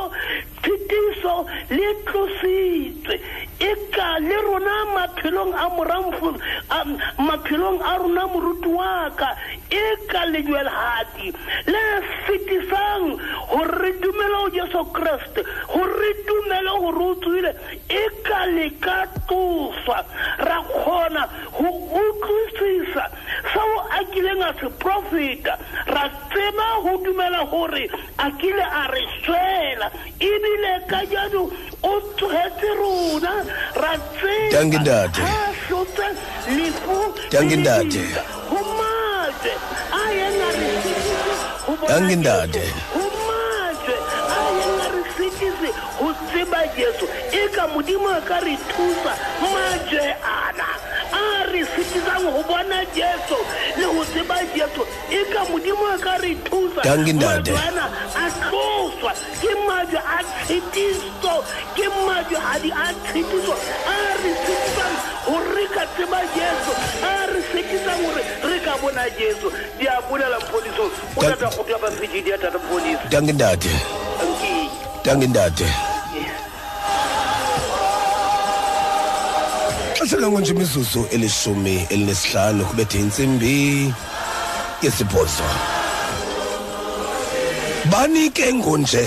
[0.62, 1.34] tshetiso
[1.70, 3.14] le tlositswe.
[3.62, 6.28] E ka le rona maphelong a moramfo
[6.70, 6.84] a-
[7.28, 9.30] maphelong a rona moruti wa ka.
[9.54, 9.61] e
[10.10, 11.32] ka lejwelhadi
[11.66, 11.82] le
[12.24, 13.18] fetisang
[13.50, 15.42] gore re dumele go jesu kreste
[15.72, 17.52] gore re dumele gore o tswile
[17.88, 20.04] e ka le ka tloswa
[20.38, 21.68] ra kgona go
[22.02, 23.04] utlwisisa
[23.52, 25.58] seo a kileng a se profeta.
[25.86, 31.50] Ra tseba go dumela gore a kile a re swela ebile ka jano
[31.82, 33.32] o tsogetse rona.
[33.76, 36.06] Ra mate a tlotse
[36.56, 36.98] lefo
[38.50, 38.58] go
[41.88, 42.72] Dankie,
[45.98, 49.12] go tseba jesu e ka modimo a ka re thusa
[49.52, 50.68] majwe ana
[51.12, 53.36] a re setisang go bona jesu.
[53.78, 59.12] Le go tseba jesu e ka modimo a ka re thusa Majwe ana a tloswa
[59.40, 61.34] ke majwe a tshetiso
[61.76, 63.54] ke majwe a di a tshetiso
[63.86, 69.04] a re sitisang gore re ka tseba jesu a re setisang gore re ka bona
[69.18, 69.46] jesu.
[69.78, 70.84] Di a bolela mpodiso
[71.16, 73.72] o tata go tia bafedi di a tata mpodiso danki ndade
[74.22, 74.68] ankee
[75.04, 75.66] danki ndade
[79.98, 83.94] xesha lonke nje imizuzu elishumi elinesihlanu kubethe intsimbi
[84.82, 85.48] yesibhozo.
[87.90, 89.04] Bani ke ngonje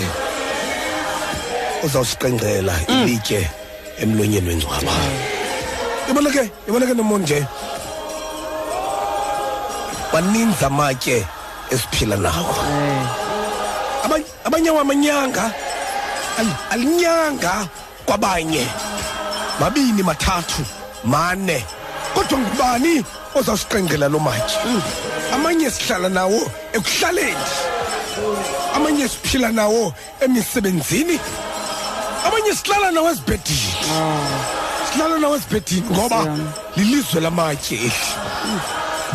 [1.83, 3.49] uzawusiqengqela ilitye
[4.01, 4.93] emlonyeni wengcwaba?
[4.93, 5.24] ibona
[6.05, 7.39] ke ibona ke nomonje
[10.13, 11.25] baninzi amatye
[11.71, 12.55] esiphila nawo
[14.05, 15.51] Aba- abanye wamanyanga.
[16.37, 17.67] Al- alinyanga
[18.05, 18.67] kwabanye.
[19.59, 20.61] Mabini mathathu
[21.05, 21.65] mane.
[22.13, 23.03] Kodwa ngubani
[23.35, 24.59] ozawusiqengela lo matye?
[25.33, 26.39] Amanye sihlala nawo
[26.73, 27.45] ekuhlaleni.
[28.75, 29.91] Amanye siphila nawo
[30.21, 31.19] emisebenzini.
[32.27, 33.73] Abanye sihlala nawo ezibhedini
[34.95, 36.37] sihlala nawo ezibhedini ngoba
[36.77, 37.91] lilizwe lamatye eli.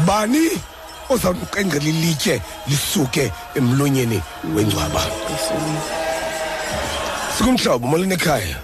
[0.06, 0.50] Bani
[1.08, 4.22] ozawuqengela ilitye lisuke emlonyeni
[4.54, 5.02] wengcwaba?
[7.36, 8.56] Sikumhlobo molweni ekhaya.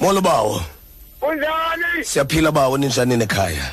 [0.00, 0.62] Molo bawo
[1.22, 3.72] unjani siyaphila bawo ninjani nekhaya?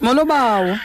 [0.00, 0.24] Molo.
[0.24, 0.78] Bawo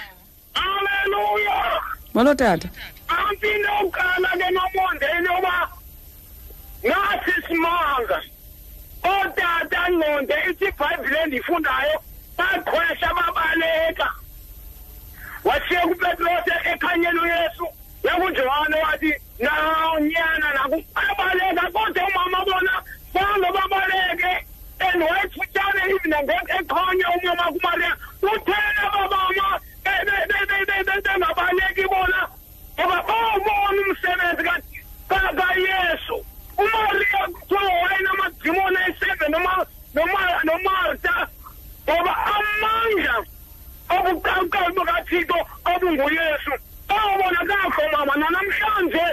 [0.54, 1.82] halleluya
[2.14, 2.68] molo tata
[3.08, 5.70] ampinde uqala ke nomondeni yoba
[6.84, 8.20] nathi simanga.
[9.04, 11.96] Otata ngqonde ithi ibhayibhile endiyifundayo
[12.38, 14.08] baqhwesha babaleka.
[15.44, 17.66] Washiya kupetros ekhanyeni uyesu
[18.04, 22.74] nakujohane wathi nawunyana nakubaleka kodwa umama bona
[23.14, 24.34] bange babaleke.
[24.80, 26.14] And wayefutshane even
[26.58, 29.60] ekhanya umama kumariya uthena babama
[31.14, 32.22] bengabaleki bona
[32.78, 34.44] ngoba bawubona umsebenzi
[35.10, 36.18] kayesu
[36.58, 39.32] umariya kuthiwa wayenamadimoni ayi-seven
[40.44, 41.16] nomarta
[41.86, 43.16] ngoba amandla
[43.96, 45.40] obuqaqayi bukathixo
[45.72, 46.54] obunguyesu
[46.90, 49.06] awubona kakho mama nanamhlanje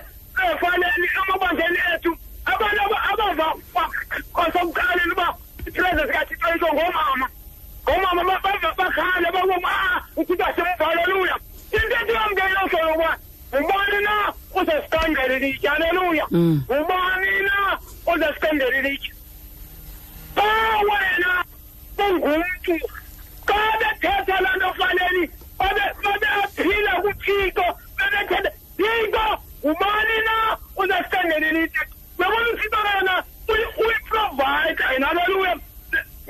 [0.45, 2.13] efanele amabandleni ethu
[2.53, 3.49] abantu abava
[4.35, 5.29] kwasokuqaleni uba
[5.67, 7.27] ipresence kathixo itsho ngomama
[7.89, 8.41] ngomama
[8.79, 9.73] bakhale bakuma
[10.17, 11.37] uthixo asemva halleluya
[11.73, 13.11] into ethi yamkeleso yokuba
[13.55, 15.69] ngubani na uzesiqandeli litye?
[15.69, 17.79] Halleluya ngubani na
[18.13, 19.13] uzesiqandeli litye?
[20.37, 20.49] Xa
[20.89, 21.33] wena
[21.99, 22.75] ungumntu
[23.49, 27.67] xa bethetha laa nto faneli babephila kuthixo
[27.97, 29.27] bebethetha thixo
[29.65, 30.37] ngubani na
[30.77, 31.83] uzasiqandeli litye?
[32.19, 33.15] Uyabona uthixo yena
[33.81, 35.55] uyiprovide yena halleluya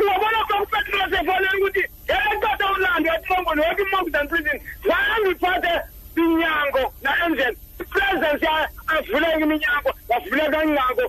[0.09, 1.83] Wabona komthetho wasevaleni ukuthi
[2.17, 4.59] eqeda ulando yathongwe yonke i-mountain prison.
[4.87, 5.73] Zahambe iphathe
[6.21, 8.45] inyango na-engine i-presence
[8.91, 11.05] yavuleka iminyango wavuleka inyango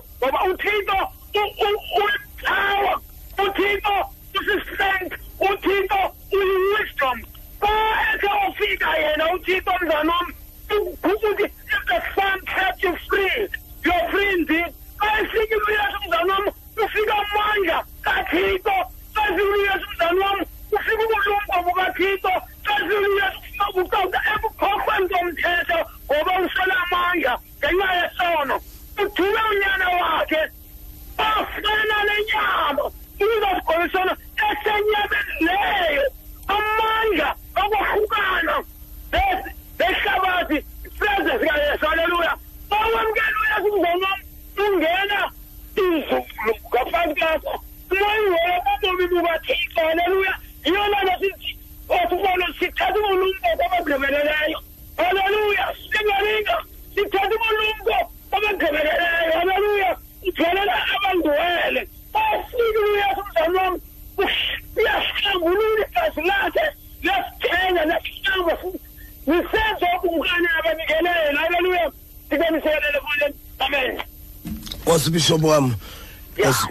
[75.42, 75.74] kwasibishop wam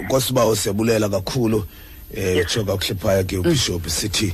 [0.07, 1.65] kwasibawo siyabulela kakhulu
[2.13, 4.34] eh kutsho kakuhle phaya ke ubishop sithi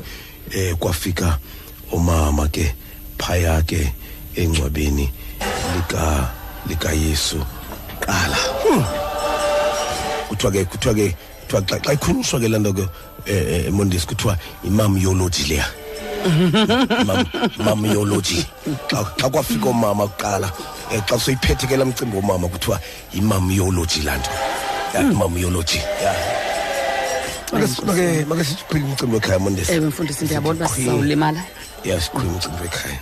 [0.52, 1.38] eh kwafika
[1.92, 2.74] umama ke
[3.18, 3.94] phaya ke
[4.36, 5.10] engcwabeni
[5.76, 6.32] lika
[6.68, 7.46] lika Yesu
[8.00, 8.38] qala
[10.30, 11.16] kuthiwa ke kuthiwa ke
[11.48, 12.88] kuthiwa xa xa ikhulunyiswa ke lanto ke
[13.26, 15.66] eh emondisi kuthiwa imam yology leya.
[17.66, 18.46] Mam yology
[18.90, 22.80] xa xa kwafika umama kuqala eh, xa soyiphethe ke lamcimbi womama kuthiwa
[23.14, 24.32] imam yology lanto
[24.94, 26.16] ya imam yology ya.
[27.54, 29.72] Make make sikhwile umcimbi wekhaya mondisi.
[29.72, 31.44] Ewe mfundisi ndiyabona uba sizawulimala.
[31.84, 33.00] Ya sikhwile umcimbi wekhaya.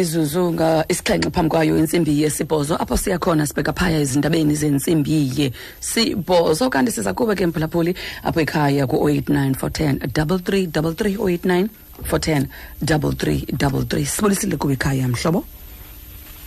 [0.00, 0.56] Izuzu
[0.88, 2.76] isixhenxe phambi kwayo intsimbi yesibhozo.
[2.76, 6.70] Apho siyakhona sibheka phaya ezindabeni zentsimbi yesibhozo.
[6.70, 11.68] Kanti siza kuba ke mphulaphuli apho ekhaya ku-089 410 3333 089
[12.02, 12.46] 410
[12.84, 15.44] 3333 sibulisile kuba ekhaya mhlobo?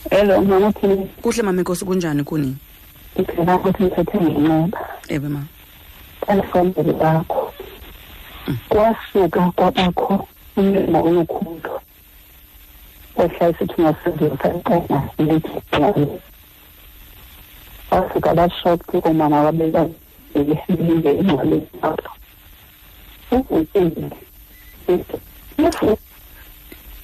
[0.10, 1.22] Hello mama Philip.
[1.22, 2.56] kuhle mama inkosi kunjani kuni
[3.20, 4.80] Ngicela ukuthi ngithethe ngenqaba.
[5.08, 5.42] ewe ma
[6.26, 7.54] Telefoni bakho.
[8.70, 10.28] Kwasuka kwabakho
[10.58, 11.72] umlimo olukhulu.
[13.18, 15.52] Ohlala sithi ngasenziwa eqena lithi.
[17.92, 19.90] Wasuka bashokhi umama wabeka
[20.36, 22.12] ilinde ingcwele yakho.
[23.32, 24.10] Ukuthini?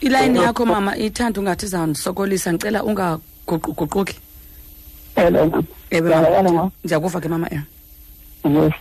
[0.02, 4.16] Ilayini yakho mama ithanda ungathi izawundisokolisa ndicela ungaguquguquki.
[6.84, 7.48] Ndiyakuva ke mama
[8.44, 8.74] Yes.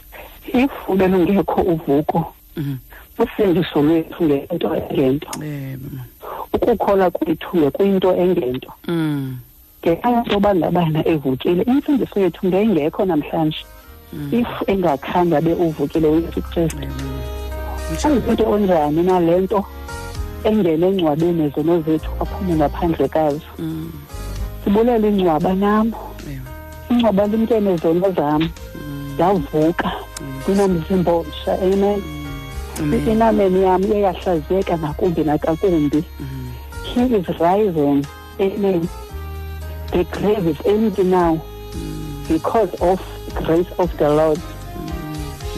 [0.52, 2.76] If ubelungekho uvuko Mhm.
[3.18, 5.28] usindiso lwethu ngento engento.
[6.52, 8.72] Ukukholwa kwethu ngekuyinto engento.
[8.88, 9.38] Mm.
[9.82, 13.64] ngenxa yoba ngabana evukile imfundiso yethu ngeyingekho namhlanje.
[14.32, 16.78] If engakhange abe uvukile uyesu kristu.
[18.04, 19.64] Ayinto onjani nale nto?
[20.48, 23.40] Engene engcwabeni zono zethu aphume ngaphandle kazo.
[23.58, 23.92] Mm.
[24.64, 25.92] sibulela ingcwaba nam.
[25.92, 26.40] Ewe
[26.90, 28.42] ingcoba limkene izono zam.
[29.14, 29.92] Ndavuka
[30.42, 32.02] ndinomzimba omsha amen.
[33.10, 36.04] Inameni yam iye yahlaziyeka nakumbi nakakumbi.
[36.84, 38.06] He is rising.
[38.40, 38.88] Amen.
[39.92, 41.40] The grave is empty now.
[42.28, 43.00] Because of
[43.34, 44.40] grace of the lord.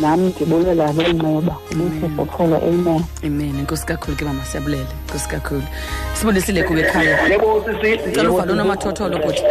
[0.01, 3.59] Nam ndibulela loo nxeba ubusesokholo amen amen.
[3.59, 5.63] Inkosi kakhulu ke mama siyabulela inkosi kakhulu.
[6.15, 7.29] Sibulisile kuwe ekhaya.
[7.29, 9.43] Yebo sisi cela uvale unomathotholo bhuti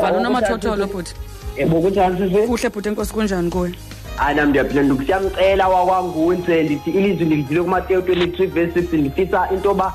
[0.00, 1.14] vala unomathotholo bhuti
[1.58, 2.46] yebo kunjani sisi?
[2.46, 3.72] Kuhle bhuti enkosi kunjani kuwe?
[4.16, 9.92] Hayi nam ndiyaphila ndikusiyamcela wakwangunze ndithi ilizwi ndilivile kumateyu 23 verse 6 ndifisa into yoba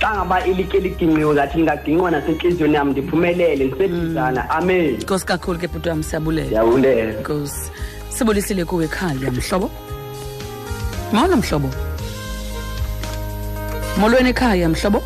[0.00, 4.94] xa ngaba ilitye liginqiwe ngathi ndingaginqwa nasentliziyweni yam ndiphumelele ndisedizana amen.
[4.94, 7.70] Inkosi kakhulu ke bhuti wam siyabulela ndiyabulela inkosi
[8.18, 9.70] sibulisile kuwe ekhaya mhlobo?
[11.12, 11.70] Molo mhlobo.
[13.98, 15.02] Molweni ekhaya mhlobo?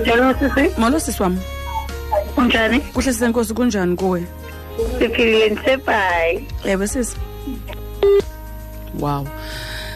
[0.00, 1.38] Njalo sisi, molo sisi wam
[2.36, 2.80] unjani?
[2.80, 4.22] kuhle sisenkosi kunjani kuwe?
[4.98, 6.46] Siphilile ndisebhayi.
[6.64, 7.16] ewe sisi.
[9.00, 9.26] Wow.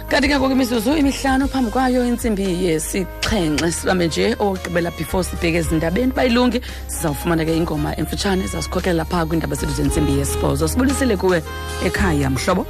[0.09, 6.13] Kanti ke ngoku imizuzu imihlanu phambi kwayo intsimbi yesixhenxe sibambe nje okugqibela before sibheke ezindabeni.
[6.13, 10.69] Bayilungi sizawufumana ke ingoma emfutshane zasikhokelela phaa kwiindaba zethu zentsimbi yesibhozo.
[10.69, 11.43] Sibulisile kuwe
[11.87, 12.67] ekhaya mhlobo?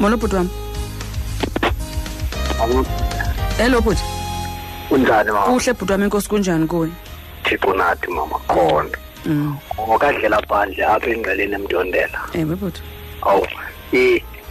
[0.00, 0.48] Molo bhuti wam
[3.58, 4.02] hello bhuti.
[4.88, 5.46] Kunjani mama?
[5.46, 6.88] Kuhle bhuti wam enkosi kunjani kuwe?
[7.44, 8.38] Thixo nathi mama.
[8.48, 8.96] Khona.
[9.26, 9.56] Mm.
[9.80, 12.18] ngokadlela phandle apha engqeleni emntondela.
[12.34, 12.80] Ewe bhuti.
[13.22, 13.46] Awu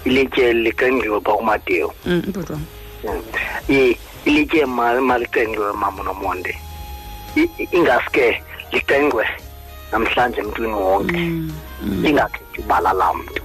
[0.07, 1.89] ilitye liqenqiwe pha kumateyu.
[2.05, 3.21] Mm, bhuti wam
[3.69, 6.55] I- ilitye ma- maliqenqiwe mama nomonde.
[7.35, 8.41] I- i- ingaske
[8.71, 9.25] liqengqwe
[9.91, 11.17] namhlanje emntwini wonke.
[12.07, 13.43] Ingakhethi ibala lamntu.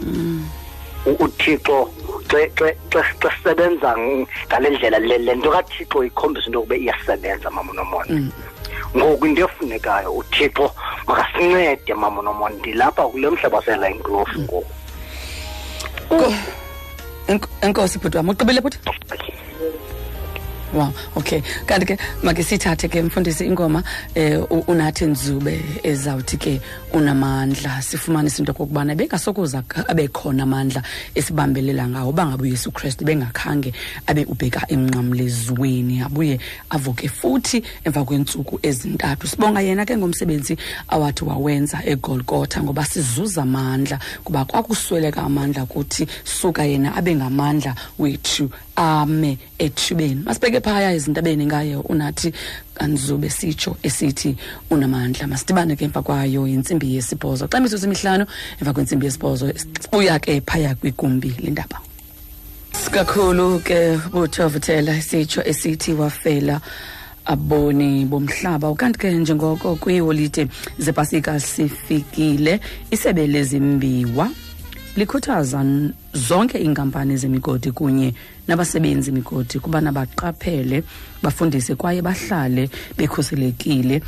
[1.07, 1.91] U- uthixo
[2.31, 6.77] xe xe- xe xe sisebenza ng- ngale ndlela le le nto kathixo ikhombisa into yokuba
[6.77, 8.33] iyasebenza mama nomonde.
[8.97, 10.71] Ngoku into efunekayo uthixo
[11.07, 14.65] makasincede mama nomonde ndilapha kule mhlaba sela inklofu ngoku.
[16.09, 16.35] Ko-
[17.29, 18.79] enk- enkosi bhuti wam ugqibile bhuti
[20.73, 21.41] wow okay.
[21.67, 23.83] Kanti ke make sithathe ke mfundisi ingoma
[24.15, 26.61] eh unathi nzube ezawuthi ke
[26.93, 27.83] unamandla.
[27.83, 30.83] Sifumanise into okokubana bengasokuza k- abe khona amandla
[31.15, 33.73] esibambelela ngawo bangabe uyesu kristu bengakhange
[34.07, 36.39] abe ubheka emnqamlezweni abuye
[36.71, 39.27] avuke futhi emva kweentsuku ezintathu.
[39.27, 40.57] Sibonga yena ke ngomsebenzi
[40.89, 48.51] awathi wawenza egolgotha ngoba sizuza amandla kuba kwakusweleka amandla kuthi suka yena abe ngamandla wethu
[48.77, 52.33] ame ethubeni masibheke phaya ezintabeni ngaye unathi
[52.75, 54.37] kanzube sitsho esithi
[54.71, 55.27] unamandla.
[55.27, 57.49] Masidibane ke emva kwayo yintsimbi yesibhozo.
[57.49, 58.27] Xa imizuzu emihlanu
[58.61, 61.81] emva kwentsimbi yesibhozo sibuya ke phaya kwigumbi lendaba.
[62.91, 66.61] Kakhulu ke buthovuthela isitsho esithi wafela
[67.25, 68.71] aboni bomhlaba.
[68.71, 70.49] Ukanti ke njengoko kwiiholide
[70.79, 72.61] zepasika sifikile
[72.91, 74.31] isebe lezimbiwa.
[74.97, 75.65] Likhuthaza
[76.13, 78.15] zonke iinkampani zemigodi kunye
[78.49, 80.83] nabasebenzi migodi kubana baqaphele
[81.23, 84.03] bafundise kwaye bahlale bekhuselekile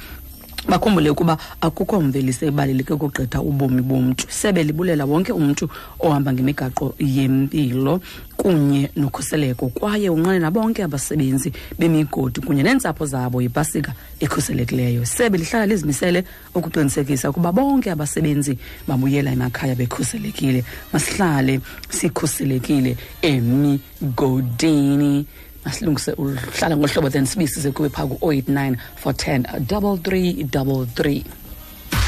[0.69, 4.27] bakhumbule ukuba akukho mveliso ebaluleke ukugqitha ubomi bomntu.
[4.29, 5.69] Sebe libulela wonke umntu
[6.01, 8.01] ohamba ngemigaqo yempilo
[8.37, 15.07] kunye nokhuseleko kwaye unqwenela bonke abasebenzi bemigodi kunye neentsapho zabo yipasika ekhuselekileyo.
[15.07, 18.59] Sebe lihlala lizimisele ukuqinisekisa ukuba bonke abasebenzi
[18.89, 20.65] babuyela emakhaya bekhuselekile.
[20.93, 21.61] Masihlale
[21.91, 25.27] sikhuselekile emigodini.
[25.65, 31.25] asilungise uhlala ngohlobo then sibisise kube phaa ku-089 for 10 double 3 double 3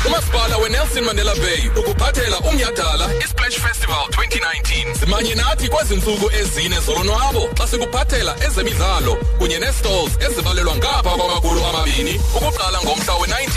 [0.06, 7.48] umasipala wenelson mandela bay ukuphathela umnyhadala isplash festival 2019 simanye nathi kwezi ntsuku ezine zolonwabo
[7.58, 13.48] xa sikuphathela ezemidlalo kunye nee-stalls ezibalelwa ngapha kwamakhulu amabini ukuqala ngomhla we-19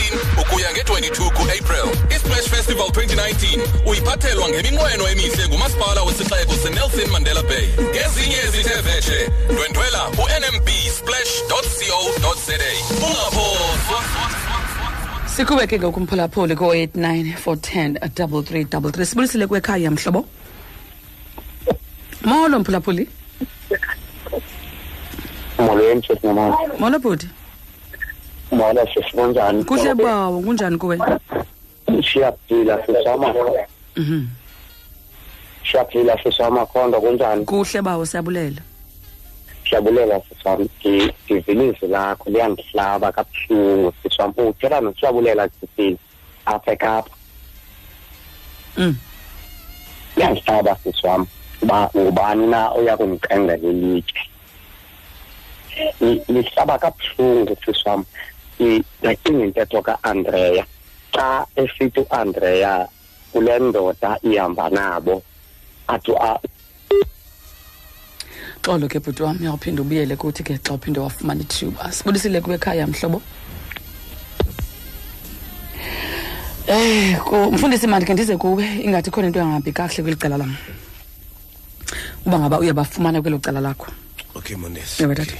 [0.41, 1.89] ukuya nge-22 kuapril.
[2.15, 7.67] Isplash festival 2019 uyiphathelwa ngeminqweno emihle ngumasipala wesixeko senelson mandela bay.
[7.89, 11.95] Ngezinye ezithe vetshe ndwendwela unmb splash co za
[13.07, 14.28] ungaphoswa
[15.39, 19.05] sikube ke ngoku mphulaphuli ko-89 410 double three double three.
[19.05, 20.25] Sibulisile kwekhaya mhlobo?
[22.25, 23.07] Molo mphulaphuli.
[25.59, 27.27] Molweni sisi nomama molo bhuti.
[28.51, 29.63] Mola sisi kunjani?
[29.63, 30.97] Kuhle bawo kunjani kuwe?
[32.13, 33.33] Siyaphila sisama
[33.95, 34.27] Mhm.
[35.71, 37.45] siyaphila sisamakhondo kunjani?
[37.45, 38.61] Kuhle bawo siyabulela.
[39.69, 40.69] Siyabulela sisami
[41.29, 45.97] ndivilizwi lakho liyandihlaba kabuhlungu siswam uthela nosiyabulela sisini
[46.45, 47.11] apha ekapa.
[48.77, 48.95] Mm.
[50.15, 51.27] liyandihlaba siswam
[51.61, 54.21] uba ngubani na oya kundiqengela lelitye
[56.01, 58.05] Li- lihlaba kabuhlungu siswam
[58.59, 60.65] wam ndacinga intetho kaandreya
[61.15, 62.87] xa esithi uandreya
[63.31, 65.23] kule ndoda ihamba nabo
[65.87, 66.11] athi
[68.69, 72.55] a- xolo ke bhuti wam uyawuphinda ubuyele kuthi ke xa uphinde wafumana ithuba sibulisile kuwe
[72.55, 73.21] ekhaya mhlobo
[76.67, 77.17] Eh,
[77.51, 80.55] mfundisi manje ke ndize kuwe ingathi khona into engahambi kakuhle kweli cala lam.
[82.25, 83.87] Uba ngaba uyabafumana kwelo cala lakho.
[84.35, 85.33] okay mondesi Ewe tata.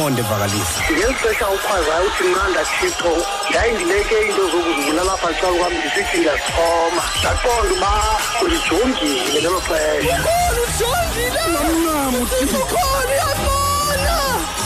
[0.10, 3.12] Kwakunye nonomonde vakalisa ngeli xesha ukhwazayo uthi nqanda thixo
[3.50, 7.92] ndayindileke into zokuzibulala lapha xa kwam ndisithi ndiyasixhoma ndaqonda uba
[8.44, 10.18] ulijongile ngelo xesha.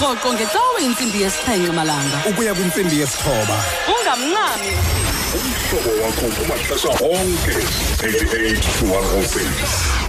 [0.01, 2.17] Rhoqo ngecawe intsimbi yesixhenxe malanga.
[2.29, 3.57] Ukuya kwintsimbi yesithoba.
[3.87, 4.71] Ungamncami.
[5.37, 7.55] Umhlobo wakho kumaxesha onke
[7.99, 10.02] 88 to 106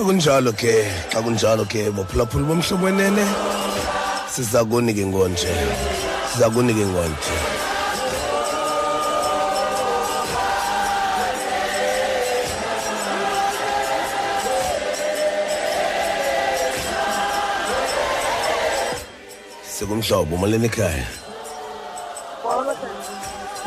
[0.00, 0.72] xa kunjalo ke
[1.12, 3.24] xa kunjalo ke bophulaphula bomhlobwenene
[4.32, 5.52] siza kunike ngonje
[6.32, 7.36] siza kunike ngonje.
[19.68, 21.06] Sikumhlobo molweni ekhaya.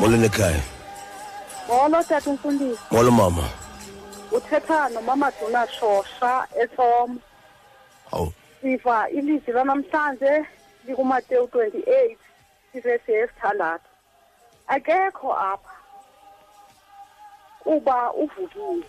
[0.00, 0.62] Molweni ekhaya.
[1.68, 2.80] Molo tata umfundisi.
[2.90, 3.63] Molo mama.
[4.34, 7.20] Uthetha nomama Duna Shosha eTom.
[8.10, 8.32] Hawu.
[8.60, 10.46] Siva ilizwi lanamhlanje
[10.84, 12.16] likuMateyu 28
[12.74, 13.88] ivesi yesithandathu.
[14.66, 15.76] Akekho apha
[17.60, 18.86] kuba uvukile.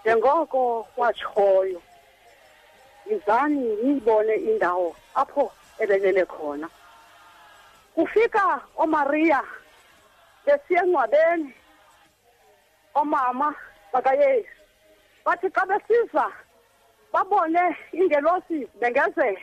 [0.00, 1.82] Njengoko watshoyo.
[3.10, 6.68] Yizani niyibone indawo apho ebelele khona.
[7.94, 9.42] Kufika oMaria
[10.46, 11.54] besiya engcwabeni
[12.94, 13.54] omama
[13.92, 14.61] bakayesu
[15.24, 16.26] bathi xa besiza
[17.12, 19.40] babone ingelosi bengezela.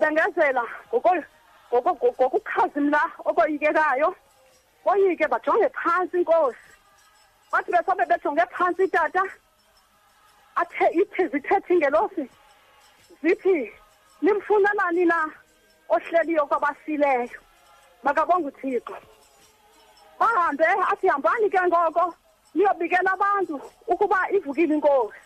[0.00, 1.24] Bengezela ngoko-
[1.70, 4.14] ngoko- ngokukhazimla okoyikekayo.
[4.84, 6.58] Boyike bajonge phantsi inkosi.
[7.52, 9.22] Bathi besabe bejonge phantsi tata
[10.56, 12.28] athe ithi zithethe ingelosi
[13.22, 13.72] zithi
[14.22, 15.18] nimfunelani na
[15.88, 17.38] ohleliyo kwabafileyo
[18.02, 18.96] makabonge uthixo.
[20.18, 22.14] Bahambe athi hambani ke ngoko.
[22.56, 25.20] Niyobikela abantu ukuba ivukile inkosi.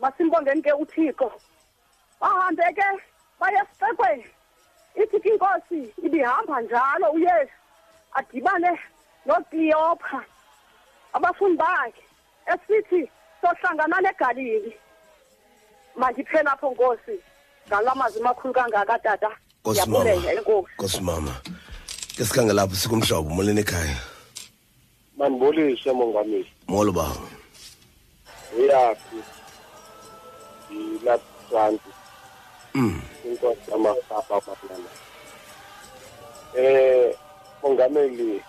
[0.00, 1.32] Masimbongeni ke uthixo.
[2.20, 2.88] Bahambe ke
[3.40, 4.26] baye esiqekweni
[4.94, 7.56] ithi ke inkosi ibihamba njalo uyesu
[8.12, 8.78] adibane
[9.26, 10.22] nokleopha
[11.12, 12.04] abafundi bakhe
[12.52, 13.10] esithi
[13.40, 14.72] sohlangana negalili
[15.96, 17.16] mandiphe lapho nkosi.
[17.68, 19.30] Ngala mazwi makhulu kangaka tata.
[19.60, 20.00] Nkosi mama.
[20.00, 21.34] ndiyabulela enkosi nkosi mama.
[22.16, 24.19] Ke sikhange lapho sikumhlobo molweni ekhaya
[25.20, 27.28] mandibulise mongameli molo baba
[28.56, 29.16] uyaphi?
[30.70, 31.90] Yilasanti
[32.74, 33.02] mm.
[33.26, 34.90] Inkosi yamasapha kwahlala
[36.56, 37.16] eh
[37.62, 38.42] mongameli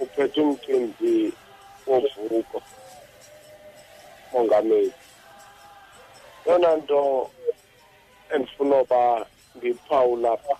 [0.00, 1.32] uphethe umcimbi
[1.86, 2.62] wovuko
[4.32, 4.92] mongameli
[6.46, 7.30] yona nto
[8.34, 10.56] endifuna uba ndiphawula pha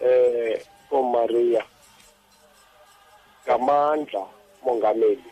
[0.00, 1.64] eh komaria.
[3.46, 4.26] Ngamandla
[4.64, 5.30] mongameli.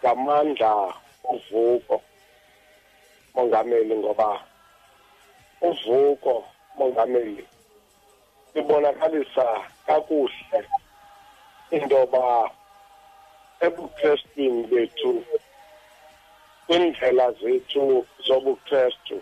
[0.00, 0.94] Ngamandla
[1.32, 2.02] uvuko.
[3.34, 4.40] Mongameli ngoba
[5.62, 6.44] uvuko
[6.78, 7.44] mongameli
[8.54, 9.46] libonakalisa
[9.86, 10.60] kakuhle
[11.70, 12.50] intoba
[13.66, 15.12] ebukrestini bethu
[16.66, 19.16] kwindlela zethu zobukrestu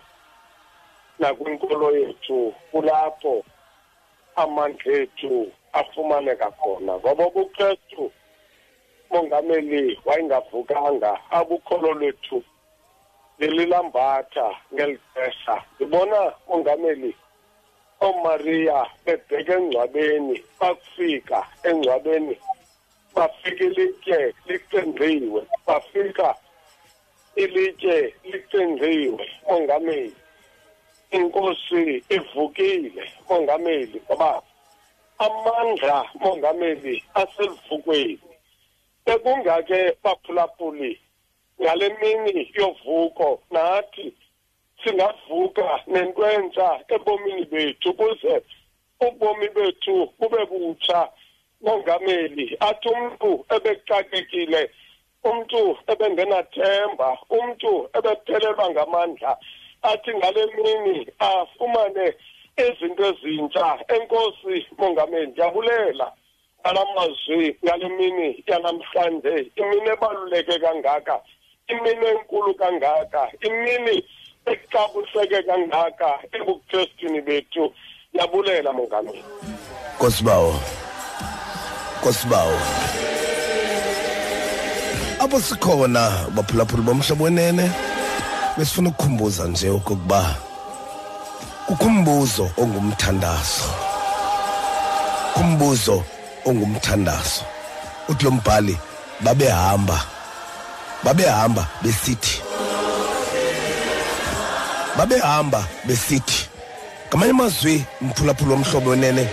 [1.19, 2.39] nakwinkolo yethu
[2.71, 3.35] kulapho
[4.43, 8.13] amandla ethu afumaneka khona ngoba ubukrestu
[9.11, 12.43] mongameli wayengavukanga abukholo lwethu
[13.39, 17.13] lililambatha ngeli xesha ndibona mongameli
[18.01, 22.35] oomariya bebheka engcwabeni bakufika engcwabeni
[23.15, 26.29] bafika ilitye licengciwe bafika
[27.43, 30.15] ilitye licengciwe mongameli
[31.11, 34.43] inkosi ivukile mongameli ngoba
[35.27, 38.19] amandla mongameli asevukweni
[39.05, 40.93] bekungake baphulaphuli
[41.61, 44.07] ngale mini yovuko nathi
[44.81, 48.35] singavuka nentwentsha ebomini bethu ukuze
[49.07, 51.01] ubomi bethu bube butsha.
[51.65, 54.63] Mongameli athi umntu ebexakekile
[55.29, 55.61] umntu
[55.93, 59.33] ebengenathemba umntu ebephelelwa ngamandla
[59.91, 60.97] athi ngale mini
[61.29, 62.07] afumane
[62.57, 66.13] izinto ezintsha enkosi mongameli ndiyabulela
[66.61, 71.21] ngala mazwi ngale mini yanamhlanje imini ebaluleke kangaka
[71.69, 74.05] imini enkulu kangaka imini
[74.47, 77.73] exabuseke kangaka ebukrestini bethu.
[78.13, 79.25] Ndiyabulela mongameli.
[79.97, 80.55] Nkosibawo
[82.01, 82.59] nkosibawo
[85.21, 87.71] apho sikhona baphulaphuli bomhlobo wenene
[88.59, 90.37] besifuna ukukhumbuza nje okokuba
[91.71, 93.71] kukho umbuzo ongumthandazo.
[95.35, 96.05] Kumbuzo
[96.45, 97.45] ongumthandazo.
[98.09, 98.79] Uthi lo mbhali
[99.21, 100.01] babehamba
[101.05, 102.43] babehamba besithi
[104.97, 106.49] babehamba besithi
[107.09, 109.29] ngamanye amazwi mphulaphula womhlobo wenene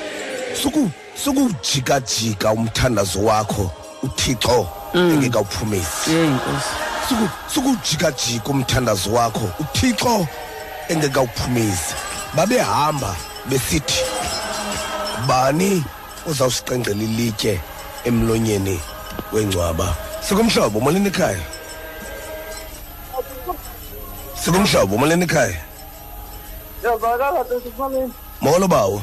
[0.61, 0.91] suku
[1.23, 3.71] sukujikajika umthandazo wakho
[4.03, 6.11] uthixo engekawuphumezi
[7.09, 10.27] suku sukujikajika umthandazo wakho uthixo
[10.89, 12.06] engekawuphumezi
[12.37, 13.15] babehamba
[13.49, 14.01] besithi
[15.27, 15.83] bani
[16.29, 17.53] uzawusiqengqela ilitye
[18.05, 18.77] emlonyeni
[19.33, 19.87] wengcwaba?
[20.21, 21.41] Sikumhlobo molweni ekhaya?
[24.41, 25.57] Sikumhlobo molweni ekhaya?
[28.41, 29.01] Molo bawo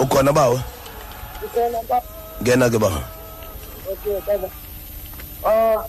[0.00, 0.60] ukhona bawo
[2.42, 3.00] ngena ke bawo
[3.90, 4.48] Okay, baba.
[5.44, 5.82] Ah.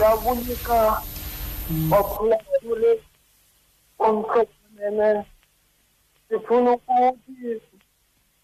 [0.00, 1.02] Yabunika.
[1.90, 3.02] Wakhula kule.
[3.98, 5.24] Omkhosene.
[6.28, 7.60] Sifuna ukuthi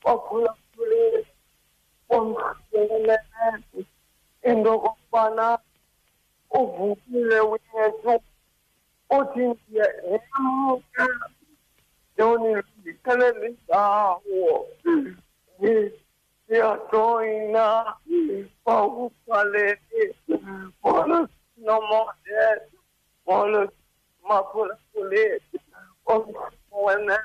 [0.03, 1.27] wakhula kule.
[2.11, 3.19] Omkhosene.
[4.43, 5.59] Into kokubana
[6.51, 8.23] uvukile wethu
[9.11, 9.45] uthi
[12.85, 14.69] ngiyamuka yoni ngithelele indawo
[15.61, 17.65] ngiyajoyina
[18.65, 20.03] bawuqalele
[20.83, 21.19] bona
[21.65, 22.41] nomode
[23.27, 23.61] bona
[24.29, 25.25] maphulaphule
[26.85, 27.17] wena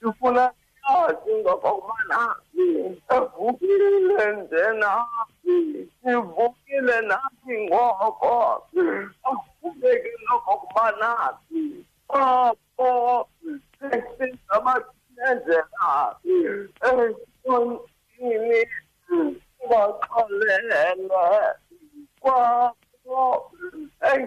[0.00, 0.44] sifuna
[0.84, 2.18] yazi ngokokubana
[3.16, 4.90] evukile njena
[6.02, 8.32] sivukile nathi ngoko
[9.30, 11.08] akubeke nokokubana
[12.08, 12.90] apho
[13.80, 13.88] 是
[14.48, 14.74] 什么
[15.14, 16.14] 骗子啊？
[16.24, 17.14] 嗯，
[17.44, 17.86] 我
[18.18, 21.58] 你你我可怜了，
[22.20, 23.50] 我我
[24.00, 24.26] 哎呀，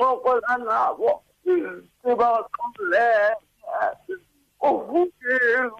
[0.00, 2.48] 我我哪哪我，你把我可
[2.90, 3.36] 怜了，
[4.58, 5.76] 我不是我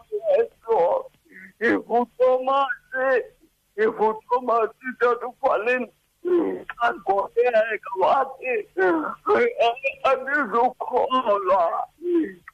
[0.64, 1.10] 说，
[1.58, 3.34] 你不做嘛事，
[3.74, 5.90] 你不做嘛事，叫做可怜。
[6.80, 8.52] Xagobeka wathi
[10.10, 11.62] andizukholwa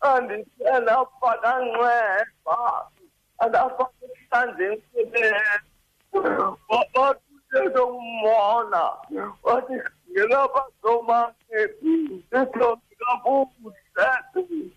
[0.00, 2.58] xa ndisela fananceba
[3.38, 5.68] andafana esihlanjeni sebenzi
[6.68, 8.82] wabatuthetha umbona
[9.42, 9.74] wathi
[10.10, 11.60] ngelapha somake
[12.30, 14.08] sithombi kabuhle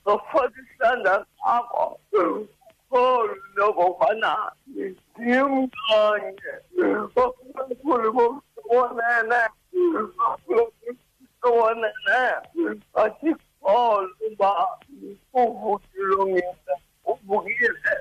[0.03, 1.85] zofaka isandla sakho
[2.89, 4.31] kholu nokokubana
[5.15, 6.51] ndimkanye
[7.15, 8.41] bakhulu
[8.71, 9.41] bonene
[11.41, 12.19] bonene
[13.03, 14.51] asikholu uba
[15.33, 16.73] uvukile ngisa
[17.11, 17.93] uvukile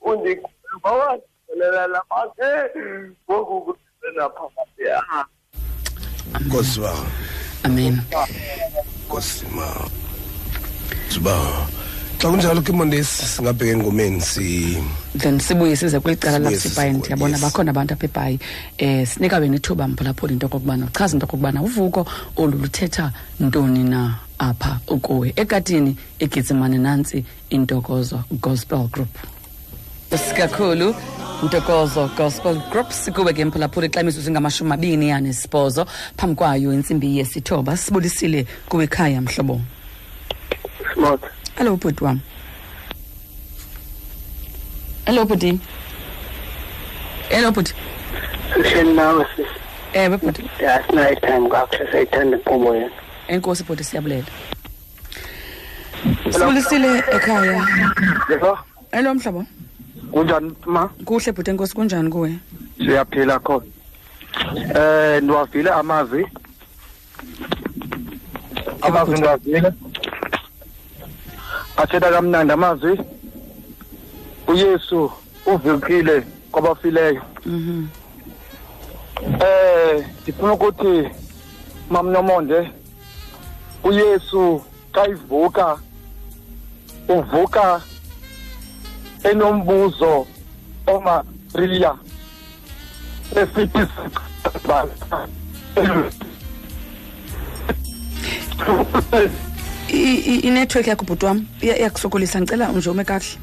[0.00, 2.50] undikbawaselela lamake
[3.30, 5.20] ngoku kusena phakathi yakhe
[6.46, 7.06] nkosi bawo
[7.64, 7.94] amen
[9.06, 9.68] nkosi ma
[11.08, 11.56] sibawo
[12.22, 14.78] xa kunjalo ke mondesi singabheka engomeni si
[15.18, 17.42] then sibuye size kweli cala Sibuye lapsibhayi size ndiyabona yes.
[17.42, 18.38] bakhona abantu apha ebhayi.
[18.80, 22.06] Um sinika wena ithuba mphulaphula into okokubana uchaza into okokubana uvuko
[22.36, 29.18] olu luthetha ntoni na apha ukuwe ekatini egitsimane nantsi intokozo gospel group.
[30.36, 30.94] Kakhulu
[31.42, 32.92] ntokozo gospel group.
[32.92, 35.86] Sikube ke mphulaphula ixabiso zingamashumi abini anesibhozo.
[36.16, 39.60] Phambi kwayo intsimbi yesithoba sibulisile kuwe ekhaya mhlobo.
[40.94, 41.22] Smart
[41.56, 42.20] hello bhuti wam.
[45.06, 45.58] Hello bhuti
[47.28, 47.74] hello bhuti
[48.54, 49.48] sihleli nawe sisi
[49.92, 52.90] ewe bhuti asinayo time kakuhle sayithanda inkqubo yena.
[53.28, 54.26] Enkosi bhuti siyabulela.
[56.30, 57.66] Sibulisile ekhaya.
[58.30, 58.58] Yebo.
[58.92, 59.44] Hello mhlobo
[60.12, 60.88] kunjani ma?
[61.04, 62.38] Kuhle bhuti enkosi kunjani kuwe?
[62.78, 63.66] Siyaphila khona.
[64.74, 66.26] Eh ndiwavile amazwi.
[68.80, 69.72] Amazwi ndiwavile
[71.82, 73.00] athetha kamnandi amazwi
[74.46, 75.10] uyesu
[75.46, 76.22] uvukile
[76.52, 77.22] kwabafileyo.
[77.46, 77.86] Mhm.
[79.40, 81.08] Eh ndifuna ukuthi
[81.90, 82.70] mamnomonde
[83.84, 84.62] uyesu
[84.94, 85.78] xa ivuka
[87.08, 87.80] uvuka
[89.30, 90.26] enombuzo
[90.86, 91.94] omariya
[93.40, 93.82] esithi
[99.12, 99.30] I- i-
[99.88, 103.38] inetwork yakho bhuti wam iya- iyakusokolisa ndicela nje ume kakuhle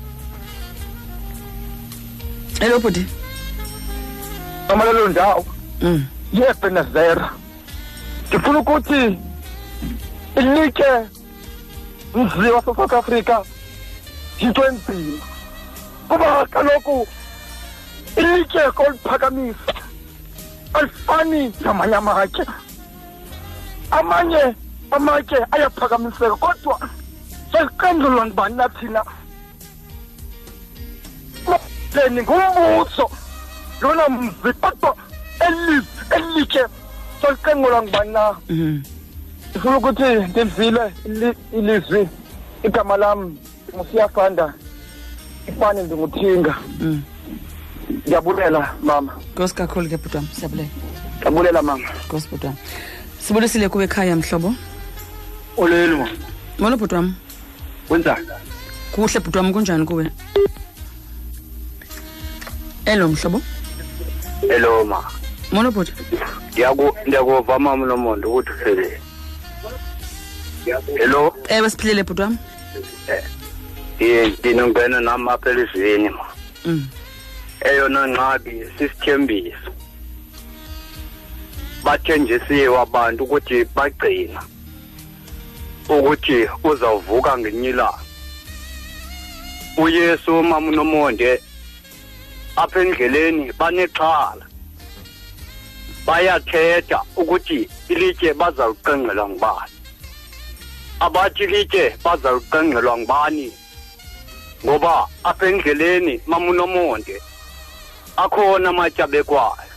[2.59, 3.05] hello bhuti.
[4.69, 5.45] Amalelo ndawo.
[5.81, 6.05] Mm.
[6.33, 7.33] yebenezera
[8.27, 9.17] ndifuna ukuthi
[10.37, 10.83] ilike
[12.15, 13.43] mzi wasesouth africa
[14.39, 15.17] yinto enzima.
[16.07, 17.07] Kuba kaloku
[18.17, 19.73] ilitye koliphakamisa
[20.73, 22.45] alifani namanye amatye.
[23.91, 24.55] Amanye
[24.91, 26.79] amatye ayaphakamiseka kodwa
[27.51, 29.03] seliqendulwa ngubani na thina?
[31.95, 33.09] Leni ngumbuso.
[33.81, 34.95] Lona mzi kodwa
[35.39, 35.85] eli-
[36.15, 36.65] elitye
[37.21, 38.35] soliqengulwa ngubani na?
[38.49, 38.81] Mhm.
[39.49, 42.07] ndifuna ukuthi ndivile ili- ilizwi
[42.63, 43.37] igama lam
[43.75, 44.53] ngusiyafanda.
[45.47, 46.55] Ifani ndinguthinga.
[46.79, 47.01] Mm.
[47.89, 49.13] ndiyabulela mama.
[49.33, 50.69] Nkosi kakhulu ke bhuti wam siyabulela.
[51.17, 51.87] Ndiyabulela mama.
[52.05, 52.55] Nkosi bhuti wam
[53.19, 54.53] sibulisile kuwe ekhaya mhlobo?
[55.57, 55.97] Olelo.
[55.97, 56.07] Ma
[56.59, 57.15] molo bhuti wam
[57.89, 58.27] wenzani?
[58.91, 60.11] Kuhle bhuti wam kunjani kuwe?
[62.85, 63.41] Elo mhlobo.
[64.41, 65.03] Hello ma.
[65.51, 65.93] Molo bhuti.
[66.51, 68.99] Ndiyaku ndiyakuva mama nomondo ukuthi useleni
[70.97, 71.35] hello?
[71.47, 72.37] Ewe siphilile bhuti wam
[73.99, 76.25] Eh ndinongena nami apha elizweni ma.
[76.65, 76.87] Mm.
[77.61, 79.71] Eyona ngxaki sisithembiso.
[81.83, 84.41] Bathenjisiwe abantu ukuthi bagcina.
[85.89, 88.09] Ukuthi uzawuvuka ngenye ilanga.
[89.77, 91.41] uyesu mama unomonde
[92.55, 94.45] apha endleleni banexhala.
[96.05, 99.77] Bayathetha ukuthi ilitye bazaliqengqelwa ngubani.
[100.99, 103.51] Abathi ilitye bazaliqengqelwa ngubani?
[104.65, 107.21] Ngoba apha endleleni mama unomonde
[108.17, 109.73] akhona amatye abekwayo.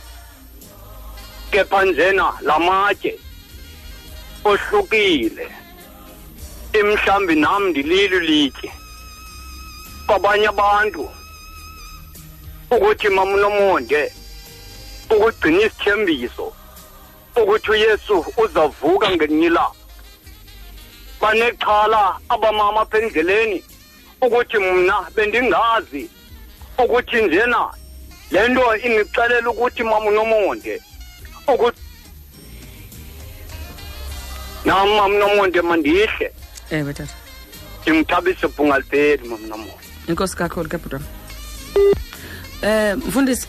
[1.51, 3.19] Kepha njena la matye
[4.45, 5.62] ohlukile.
[6.79, 8.71] Imhlambi nam ndililo litye
[10.07, 11.09] kwabanye abantu
[12.71, 14.11] ukuthi mama unomonde
[15.09, 16.53] ukugcina isithembiso
[17.41, 19.81] ukuthi uyesu uzavuka ngelinye ilanga.
[21.21, 23.63] Banexhala abamama apha endleleni
[24.21, 26.09] ukuthi mna bendingazi
[26.83, 27.61] ukuthi njena
[28.31, 30.81] le nto indixelela ukuthi mama unomonde
[31.47, 31.81] ukuthi
[34.65, 36.33] nam mama unomonde mandihle.
[36.77, 37.13] Ewe tata
[37.81, 39.73] ndimthabise bhungalipeli mama unomonde
[40.07, 41.05] inkosi kakhulu ke bhutwana
[42.63, 43.47] um mfundisi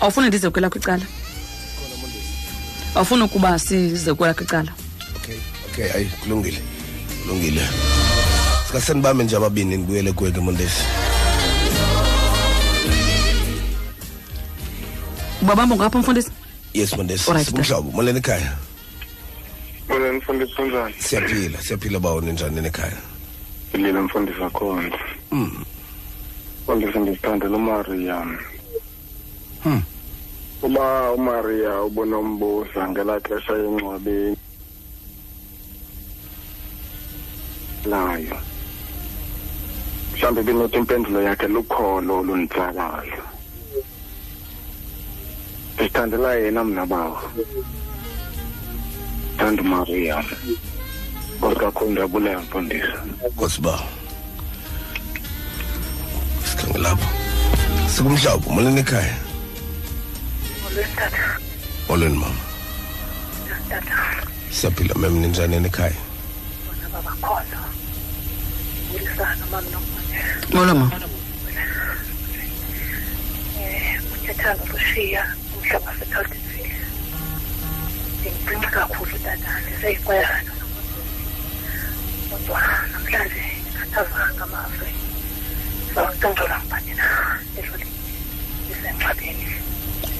[0.00, 1.06] awufuni ndize kwelakho icala?
[2.94, 4.72] Awufuni ukuba size kwelakho icala?
[5.66, 6.58] Okay hayi kulungile
[7.22, 7.60] kulungile.
[8.66, 10.82] Sikasenibambe nje ababini ndibuyele kuwe ke mondesi
[15.42, 16.30] ubabamba ngapha mfundisi?
[16.74, 18.52] Yes mondesi Alright, sikumhlobo molweni ekhaya.
[19.88, 20.94] Molweni mfundisi kunjani?
[20.98, 22.96] siyaphila siyaphila bawo ninjani nekhaya
[23.72, 24.98] Philile mfundisi akhona.
[25.32, 25.64] mm.
[26.62, 28.26] Mfundisi ndisithandela uMaria.
[29.62, 29.82] Hmm.
[30.62, 34.36] Uba uMaria ubonombuza ngelaa xesha encwabeni
[37.84, 38.36] layo.
[40.14, 43.22] Mhlawumbi binothi impendulo yakhe lukholo olunditsalayo.
[45.74, 47.18] Ndisithandela yena mna bawo.
[49.38, 50.24] Thanda uMaria.
[51.38, 52.88] Nkosi kakhulu ndiyabulela mfundisi.
[53.28, 53.80] nkosi bawo
[56.50, 57.06] sikhange lapho
[57.94, 59.14] sikumhlobo molweni ekhaya
[60.96, 61.38] Tata,
[61.88, 62.34] molweni mama
[63.68, 63.96] tata,
[64.50, 65.94] siyaphila mem ninjani nekhaya
[66.66, 67.58] bona babakhona.
[68.94, 70.22] Ulisana mama nomoya.
[70.54, 70.90] molo ma
[73.60, 75.22] Eh, uthethana kushiya
[75.56, 76.43] umhlaba waseCaltonville.
[78.24, 80.52] Ngimcinga kakhulu tata, ndiseyikwayana.
[82.30, 82.60] Kodwa
[82.92, 84.90] namhlanje ngikhathazwa ngamazwi.
[85.94, 87.06] Sawucengcela ngibani na
[87.58, 87.86] edlule
[88.70, 89.46] isengxabeni.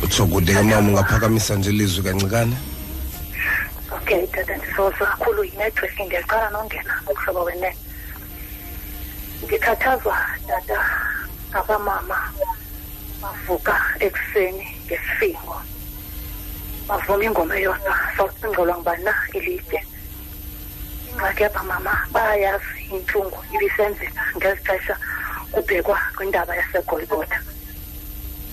[0.04, 2.56] utsho kude ke mama ungaphakamisa nje ilizwi kancikane
[3.96, 7.76] Okay, tata ndisoza kakhulu yinetwork ngiyaqala nongena ngokuhlobo wenene.
[9.44, 10.78] Ngikhathazwa tata
[11.52, 12.18] abamama
[13.22, 15.56] bavuka ekuseni ngesifingo.
[16.88, 19.80] Bavuma ingoma eyodwa sawucingelwa ngubani na ilitye.
[21.08, 24.94] Ingxaki apha mama bayayazi intlungu ibisenzeka ngezi xesha
[25.52, 27.38] kubhekwa kwindaba yasegolgotha.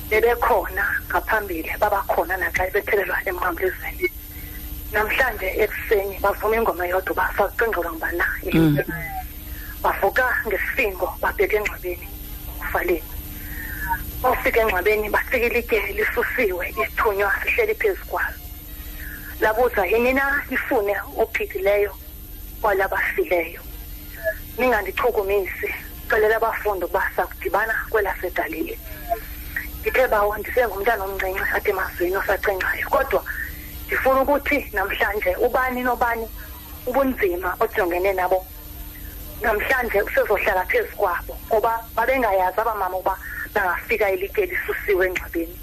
[0.09, 4.07] Bebekhona ngaphambili babakhona naxa bethelelwa emnqamlezweni.
[4.91, 8.83] namhlanje ekuseni bavuma ingoma yodwa uba sawucingelwa ngubani na ilitye
[9.83, 12.07] bavuka ngesifingo babheka engcwabeni
[12.61, 13.10] ufaleni
[14.21, 18.37] bawufika engcwabeni bafika ilitye lisusiwe isithunywa sihleli phezu kwalo.
[19.39, 21.95] Labuza yini na ifune ophilileyo
[22.61, 23.61] kwalabafileyo?
[24.57, 25.73] Ningandichukumisi
[26.09, 28.77] celela abafundi ukuba sakudibana kwelasegalile
[29.79, 33.23] ndithe bawo ndisengumntana omncinci apha emazweni osacingayo kodwa
[33.87, 36.27] ndifuna ukuthi namhlanje ubani nobani
[36.85, 38.45] ubunzima ojongene nabo.
[39.41, 43.17] Namhlanje usezohlala phezu kwabo ngoba babengayazi abamama uba
[43.53, 45.57] bangafika ilitye lisusiwe engcwabeni.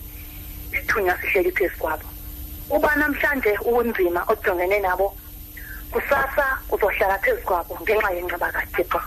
[0.72, 2.08] Isithunywa sihleli phezu kwabo.
[2.70, 5.16] Uba namhlanje ubunzima ojongene nabo
[5.90, 9.00] kusasa uzohlala phezu kwabo ngenxa yenxiba kathixo.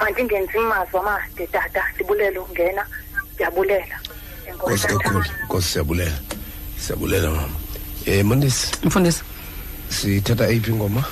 [0.00, 2.86] Mandingenzi mazwi amade tata ndibulele ungena
[3.34, 3.96] ndiyabulela
[4.54, 6.18] nkosi kakhulu nkosi siyabulela.
[6.78, 7.56] Siyabulela mama.
[8.06, 9.22] Um mondesi mfundisi.
[9.88, 11.04] Sithatha eyiphi ingoma?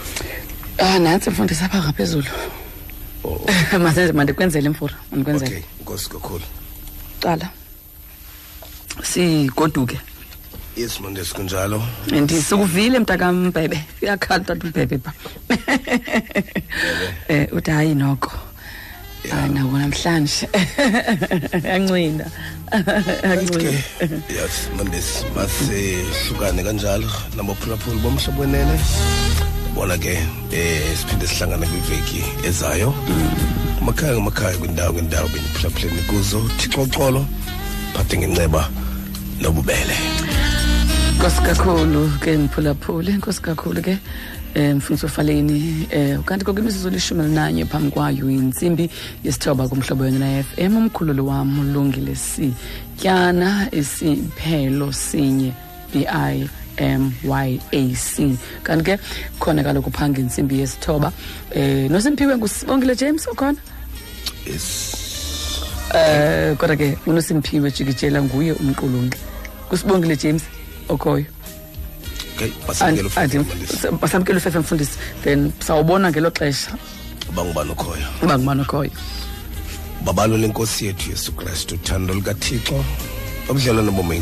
[0.78, 2.30] Ah nantsi mfundisi apha ngaphezulu.
[3.84, 5.57] Masenze mandikwenzele imfura mandikwenzele.
[5.57, 6.44] Okay nkosi kakhulu.
[7.21, 7.49] Qala
[9.03, 9.99] sigoduke
[10.77, 15.12] yes mondesi kunjalo ndisikuvile mntakampebe uyakhala utata umpebe pha
[17.29, 18.33] um uthi hayi noko.
[19.31, 20.49] Hayi nawo namhlanje.
[21.71, 22.27] Yancwina
[23.23, 23.81] yancwina
[24.31, 27.09] yes mondesi masihlukane kanjalo.
[27.37, 28.79] Nabaphulaphuli bomhlobo wenene.
[29.75, 30.14] Bona ke
[30.53, 32.95] eh siphinde sihlangane kwiveki ezayo.
[33.79, 37.26] Kumakhaya ngamakhaya kwindawo kwindawo beniphulaphuleni kuzo thixoxolo
[37.95, 38.68] phathe ngenceba
[39.41, 39.97] nobubele.
[41.16, 43.99] Nkosi kakhulu ke mphulaphule nkosi kakhulu ke
[44.57, 48.91] um mfundisi ofaleni um kanti koko imizuzu lishumi elinanye phambi kwayo yintsimbi
[49.24, 55.53] yesithoba kumhlobo yona f m umkhululo wam ulungile sityana isiphelo sinye
[55.93, 56.07] b
[56.79, 58.39] i m y a c.
[58.62, 58.99] Kanti ke
[59.41, 61.12] khona kaloku phaa ngentsimbi yesithoba.
[61.57, 63.59] Um nosimphiwe ngusibongile james okhona?
[65.95, 69.18] Um kodwa ke unosimphiwe jikijela nguye umqulunqi.
[69.68, 70.43] Kusibongile james
[70.89, 71.26] okhoyo.
[72.37, 73.09] Okay basamkele
[74.01, 76.70] basamkele ufefe mfundisi then sawubona ngelo xesha.
[77.29, 78.07] Uba ngubani okhoyo?
[78.22, 78.91] Uba ngubani okhoyo?
[80.05, 82.85] Babalo lenkosi yethu yesu kristu uthando lukathixo
[83.49, 84.14] obudlelwane bomo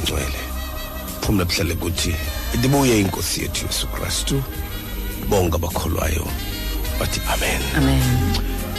[1.27, 2.14] ingcwele phumle buhlale kuthi
[2.55, 4.43] idibuye inkosi yethu yesu kristu.
[5.29, 6.27] Bonke abakholwayo
[7.01, 7.62] bathi amen.
[7.77, 8.03] Amen.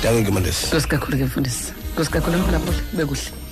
[0.02, 1.74] Danke ke mandesi nkosi kakhulu ke mfundisi.
[1.94, 3.47] Nkosi kakhulu mphulaphula kube kuhle.